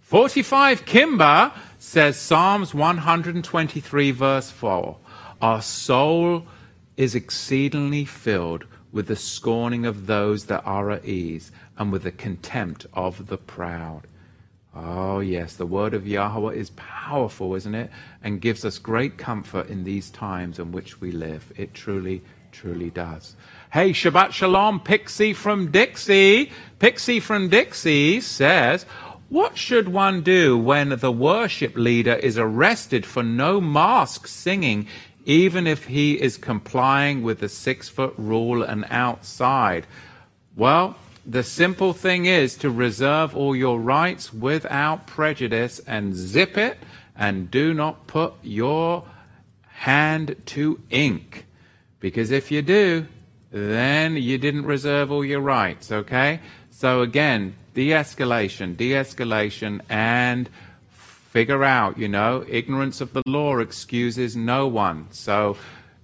[0.02, 4.98] 45 Kimber says Psalms 123, verse 4
[5.40, 6.48] Our soul
[6.98, 12.12] is exceedingly filled with the scorning of those that are at ease and with the
[12.12, 14.08] contempt of the proud.
[14.76, 17.92] Oh, yes, the word of Yahweh is powerful, isn't it?
[18.24, 21.54] And gives us great comfort in these times in which we live.
[21.56, 23.36] It truly, truly does.
[23.72, 26.52] Hey, Shabbat Shalom, Pixie from Dixie.
[26.80, 28.84] Pixie from Dixie says,
[29.30, 34.88] What should one do when the worship leader is arrested for no mask singing,
[35.24, 39.86] even if he is complying with the six foot rule and outside?
[40.56, 46.80] Well, the simple thing is to reserve all your rights without prejudice and zip it
[47.16, 49.06] and do not put your
[49.68, 51.46] hand to ink.
[52.00, 53.06] Because if you do,
[53.52, 56.40] then you didn't reserve all your rights, okay?
[56.72, 60.50] So again, de escalation, de escalation, and
[60.92, 65.08] figure out, you know, ignorance of the law excuses no one.
[65.12, 65.58] So,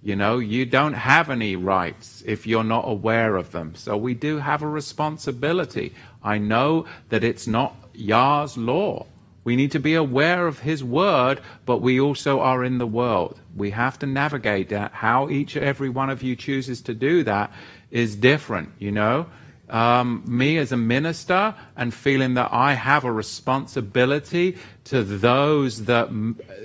[0.03, 3.73] you know, you don't have any rights if you're not aware of them.
[3.75, 5.93] So we do have a responsibility.
[6.23, 9.07] I know that it's not Yah's law.
[9.45, 13.39] We need to be aware of His word, but we also are in the world.
[13.55, 14.91] We have to navigate that.
[14.91, 17.53] How each and every one of you chooses to do that
[17.91, 19.27] is different, you know.
[19.69, 26.09] Um, me as a minister and feeling that I have a responsibility to those that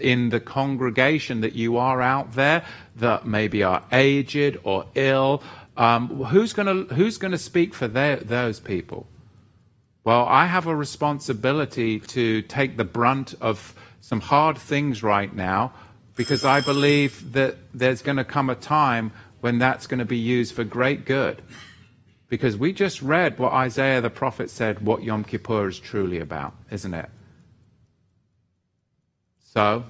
[0.00, 2.64] in the congregation that you are out there
[2.96, 5.42] that maybe are aged or ill.
[5.76, 9.06] Um, who's going to who's going to speak for their, those people?
[10.02, 15.72] Well, I have a responsibility to take the brunt of some hard things right now
[16.16, 20.16] because I believe that there's going to come a time when that's going to be
[20.16, 21.42] used for great good.
[22.28, 26.54] Because we just read what Isaiah the prophet said, what Yom Kippur is truly about,
[26.70, 27.10] isn't it?
[29.44, 29.84] So,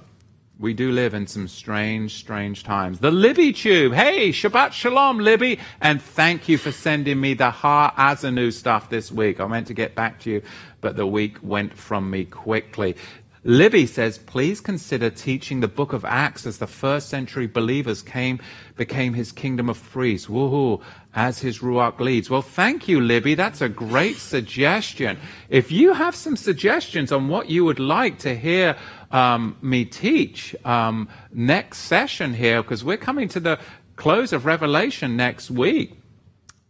[0.61, 2.99] we do live in some strange, strange times.
[2.99, 3.93] The Libby Tube.
[3.93, 5.57] Hey, Shabbat Shalom, Libby.
[5.81, 9.39] And thank you for sending me the Haazinu stuff this week.
[9.39, 10.43] I meant to get back to you,
[10.79, 12.95] but the week went from me quickly.
[13.43, 18.39] Libby says, please consider teaching the book of Acts as the first century believers came,
[18.75, 20.27] became his kingdom of priests.
[20.27, 20.79] Woohoo,
[21.15, 22.29] as his Ruach leads.
[22.29, 23.33] Well, thank you, Libby.
[23.33, 25.17] That's a great suggestion.
[25.49, 28.77] If you have some suggestions on what you would like to hear
[29.11, 33.59] um, me teach um, next session here, because we're coming to the
[33.95, 35.97] close of Revelation next week.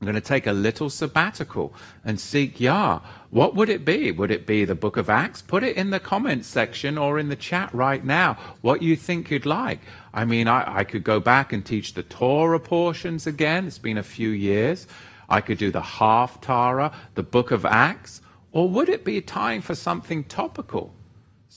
[0.02, 3.02] I'm going to take a little sabbatical and seek Yah.
[3.30, 4.12] What would it be?
[4.12, 5.44] Would it be the book of Acts?
[5.44, 9.30] Put it in the comments section or in the chat right now what you think
[9.30, 9.80] you'd like.
[10.12, 13.68] I mean, I, I could go back and teach the Torah portions again.
[13.68, 14.88] It's been a few years.
[15.30, 18.22] I could do the Haftarah, the book of Acts.
[18.52, 20.96] Or would it be time for something topical?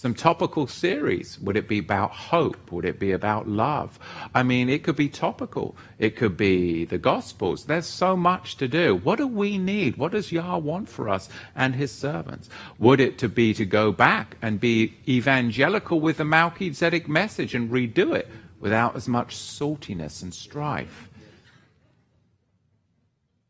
[0.05, 1.41] Some topical series.
[1.41, 2.71] Would it be about hope?
[2.71, 3.99] Would it be about love?
[4.35, 5.75] I mean, it could be topical.
[5.99, 7.65] It could be the Gospels.
[7.65, 8.97] There's so much to do.
[8.97, 9.97] What do we need?
[9.97, 12.51] What does Yah want for us and His servants?
[12.79, 17.70] Would it to be to go back and be evangelical with the Melchizedek message and
[17.70, 18.28] redo it
[18.61, 21.09] without as much saltiness and strife?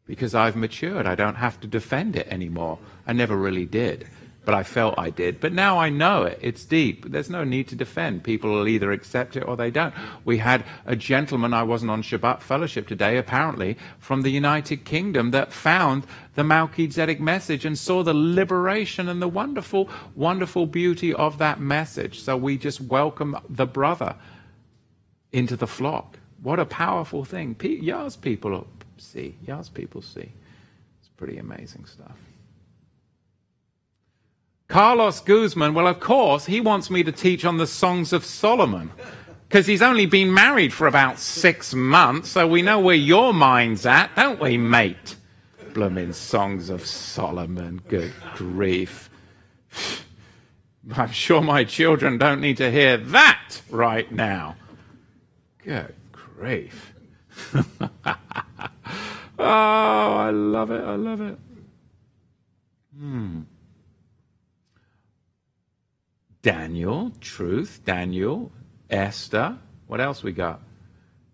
[0.07, 2.79] Because I've matured, I don't have to defend it anymore.
[3.09, 4.07] I never really did
[4.45, 5.41] but I felt I did.
[5.41, 6.39] But now I know it.
[6.43, 7.11] It's deep.
[7.11, 8.25] There's no need to defend.
[8.25, 9.95] People will either accept it or they don't.
[10.25, 15.31] We had a gentleman, I wasn't on Shabbat fellowship today, apparently, from the United Kingdom
[15.31, 21.39] that found the Melchizedek message and saw the liberation and the wonderful, wonderful beauty of
[21.39, 22.21] that message.
[22.21, 24.17] So we just welcome the brother
[25.33, 26.19] into the flock.
[26.43, 27.57] What a powerful thing.
[27.63, 28.67] Yah's people
[28.99, 29.37] see.
[29.47, 30.33] Yah's people see.
[31.01, 32.19] It's pretty amazing stuff.
[34.75, 38.91] Carlos Guzman, well, of course, he wants me to teach on the Songs of Solomon
[39.47, 43.87] because he's only been married for about six months, so we know where your mind's
[43.87, 45.15] at, don't we, mate?
[45.75, 49.09] Blooming Songs of Solomon, good grief.
[50.97, 54.57] I'm sure my children don't need to hear that right now.
[55.63, 56.93] Good grief.
[57.55, 57.79] oh,
[59.39, 60.83] I love it.
[60.83, 61.39] I love it.
[62.99, 63.43] Hmm.
[66.45, 68.53] Daniel, truth, Daniel,
[68.91, 69.57] Esther.
[69.87, 70.61] What else we got?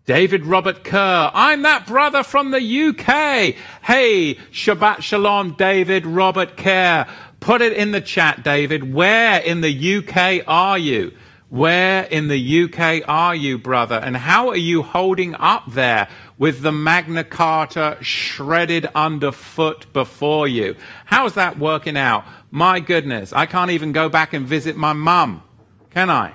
[0.07, 1.33] David Robert Kerr.
[1.35, 3.57] I'm that brother from the UK.
[3.83, 7.09] Hey, Shabbat Shalom, David Robert Kerr.
[7.41, 8.95] Put it in the chat, David.
[8.95, 11.13] Where in the UK are you?
[11.49, 13.97] Where in the UK are you, brother?
[13.97, 16.09] And how are you holding up there
[16.39, 20.77] with the Magna Carta shredded underfoot before you?
[21.07, 22.25] How's that working out?
[22.51, 25.43] My goodness, I can't even go back and visit my mum,
[25.91, 26.33] can I?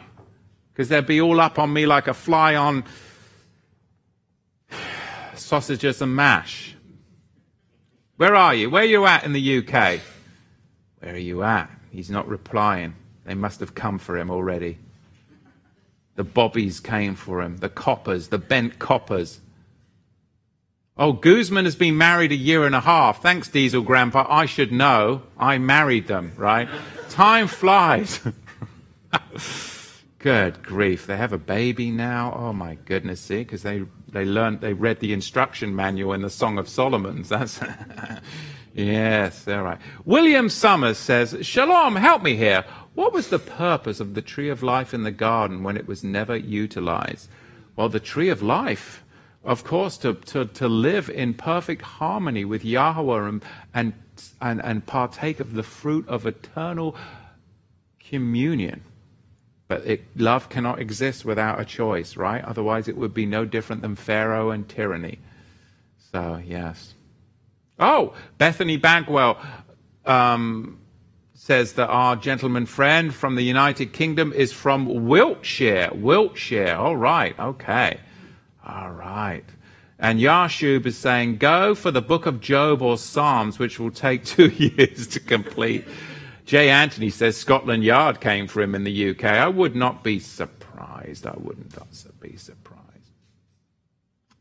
[0.71, 2.85] Because they'd be all up on me like a fly on
[5.35, 6.75] sausages and mash.
[8.17, 8.69] Where are you?
[8.69, 9.99] Where are you at in the UK?
[10.99, 11.69] Where are you at?
[11.91, 12.95] He's not replying.
[13.25, 14.77] They must have come for him already.
[16.15, 19.41] The bobbies came for him, the coppers, the bent coppers.
[20.97, 23.21] Oh, Guzman has been married a year and a half.
[23.21, 24.25] Thanks, Diesel Grandpa.
[24.29, 25.23] I should know.
[25.37, 26.69] I married them, right?
[27.09, 28.21] Time flies.
[30.19, 31.05] Good grief.
[31.05, 32.33] They have a baby now.
[32.37, 33.19] Oh, my goodness.
[33.19, 37.21] See, because they, they learned, they read the instruction manual in the Song of Solomon.
[37.27, 37.59] That's,
[38.75, 39.79] Yes, all right.
[40.03, 42.65] William Summers says, Shalom, help me here.
[42.93, 46.03] What was the purpose of the tree of life in the garden when it was
[46.03, 47.29] never utilized?
[47.77, 49.01] Well, the tree of life,
[49.45, 53.93] of course, to, to, to live in perfect harmony with Yahweh and, and,
[54.41, 56.95] and, and partake of the fruit of eternal
[57.99, 58.83] communion.
[59.67, 62.43] But it, love cannot exist without a choice, right?
[62.43, 65.19] Otherwise, it would be no different than Pharaoh and tyranny.
[66.11, 66.93] So, yes.
[67.79, 69.37] Oh, Bethany Bagwell
[70.05, 70.79] um,
[71.33, 75.91] says that our gentleman friend from the United Kingdom is from Wiltshire.
[75.93, 76.75] Wiltshire.
[76.75, 77.37] All right.
[77.39, 77.99] Okay.
[78.65, 79.45] All right.
[79.97, 84.25] And Yashub is saying, go for the book of Job or Psalms, which will take
[84.25, 85.85] two years to complete.
[86.45, 89.23] Jay Anthony says Scotland Yard came for him in the UK.
[89.23, 91.25] I would not be surprised.
[91.25, 91.75] I wouldn't
[92.19, 92.83] be surprised.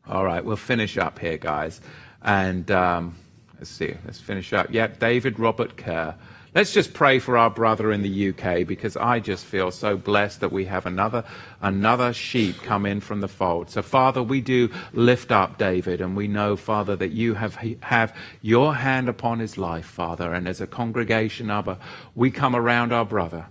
[0.06, 1.80] All right, we'll finish up here, guys.
[2.20, 3.16] And um,
[3.64, 3.94] Let's see.
[4.04, 4.72] Let's finish up.
[4.72, 6.14] Yep, David Robert Kerr.
[6.54, 10.38] Let's just pray for our brother in the UK because I just feel so blessed
[10.38, 11.24] that we have another
[11.60, 13.70] another sheep come in from the fold.
[13.70, 18.16] So Father, we do lift up David and we know Father that you have have
[18.40, 21.76] your hand upon his life, Father, and as a congregation Abba,
[22.14, 23.46] we come around our brother.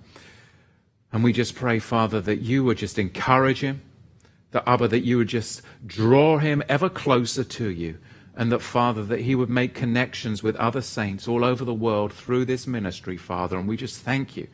[1.11, 3.81] And we just pray, Father, that you would just encourage him,
[4.51, 7.97] that Abba, that you would just draw him ever closer to you
[8.35, 12.11] and that, Father, that he would make connections with other saints all over the world
[12.11, 13.57] through this ministry, Father.
[13.57, 14.47] And we just thank you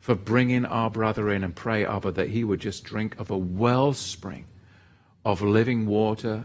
[0.00, 3.38] for bringing our brother in and pray, Abba, that he would just drink of a
[3.38, 4.44] wellspring
[5.24, 6.44] of living water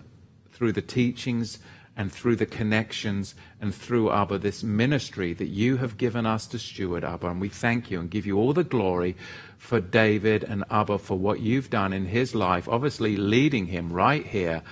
[0.51, 1.59] through the teachings
[1.95, 6.57] and through the connections and through, Abba, this ministry that you have given us to
[6.57, 7.27] steward, Abba.
[7.27, 9.17] And we thank you and give you all the glory
[9.57, 14.25] for David and Abba for what you've done in his life, obviously leading him right
[14.25, 14.63] here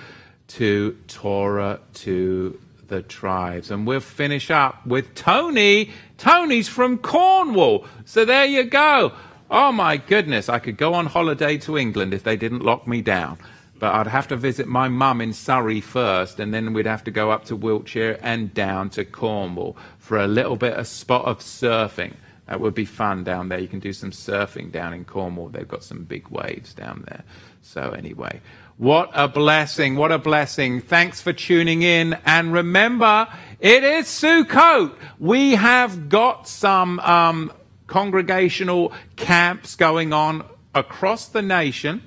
[0.47, 3.71] to Torah to the tribes.
[3.71, 5.91] And we'll finish up with Tony.
[6.17, 7.85] Tony's from Cornwall.
[8.05, 9.13] So there you go.
[9.49, 13.01] Oh my goodness, I could go on holiday to England if they didn't lock me
[13.01, 13.37] down.
[13.79, 17.11] But I'd have to visit my mum in Surrey first, and then we'd have to
[17.11, 21.39] go up to Wiltshire and down to Cornwall for a little bit of spot of
[21.39, 22.15] surfing.
[22.47, 23.59] That would be fun down there.
[23.59, 25.49] You can do some surfing down in Cornwall.
[25.49, 27.23] They've got some big waves down there.
[27.61, 28.41] So, anyway,
[28.77, 29.95] what a blessing.
[29.95, 30.81] What a blessing.
[30.81, 32.15] Thanks for tuning in.
[32.25, 33.27] And remember,
[33.59, 34.95] it is Sukkot.
[35.17, 37.51] We have got some um,
[37.87, 40.45] congregational camps going on
[40.75, 42.03] across the nation.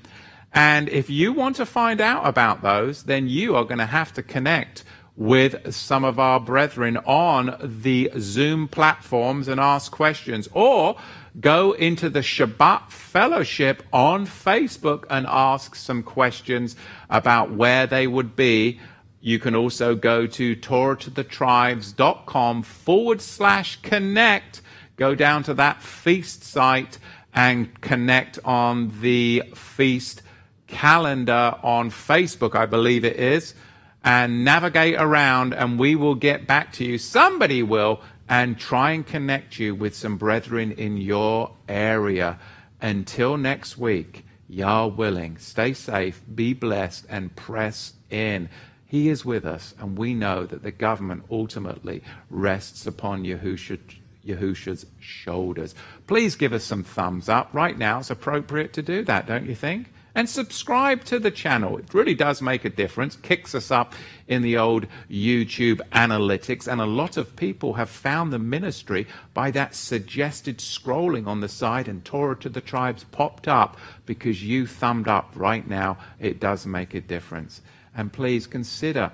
[0.53, 4.13] And if you want to find out about those, then you are going to have
[4.15, 4.85] to connect
[5.17, 10.49] with some of our brethren on the Zoom platforms and ask questions.
[10.53, 10.97] Or
[11.39, 16.77] go into the Shabbat Fellowship on Facebook and ask some questions
[17.09, 18.81] about where they would be.
[19.21, 24.63] You can also go to torahtothetribes.com forward slash connect.
[24.97, 26.99] Go down to that feast site
[27.33, 30.23] and connect on the feast
[30.67, 33.55] calendar on Facebook, I believe it is,
[34.03, 36.97] and navigate around, and we will get back to you.
[36.97, 38.01] Somebody will
[38.31, 42.39] and try and connect you with some brethren in your area.
[42.81, 48.49] Until next week, Yah willing, stay safe, be blessed, and press in.
[48.87, 53.79] He is with us, and we know that the government ultimately rests upon Yahushua,
[54.25, 55.75] Yahushua's shoulders.
[56.07, 57.51] Please give us some thumbs up.
[57.53, 59.93] Right now, it's appropriate to do that, don't you think?
[60.15, 61.79] And subscribe to the channel.
[61.79, 63.95] It really does make a difference, kicks us up
[64.27, 69.51] in the old YouTube analytics, and a lot of people have found the ministry by
[69.53, 73.77] that suggested scrolling on the side, and Torah to the tribes popped up
[74.07, 75.99] because you thumbed up right now.
[76.19, 77.61] It does make a difference.
[77.95, 79.13] And please consider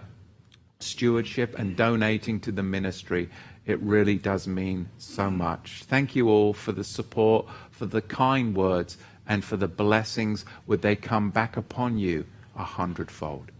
[0.81, 3.31] stewardship and donating to the ministry.
[3.65, 5.85] It really does mean so much.
[5.85, 8.97] Thank you all for the support, for the kind words
[9.29, 12.27] and for the blessings would they come back upon you
[12.57, 13.51] a hundredfold.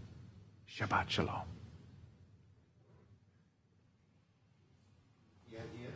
[0.69, 1.41] Shabbat Shalom.
[5.51, 5.89] The idea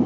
[0.00, 0.05] of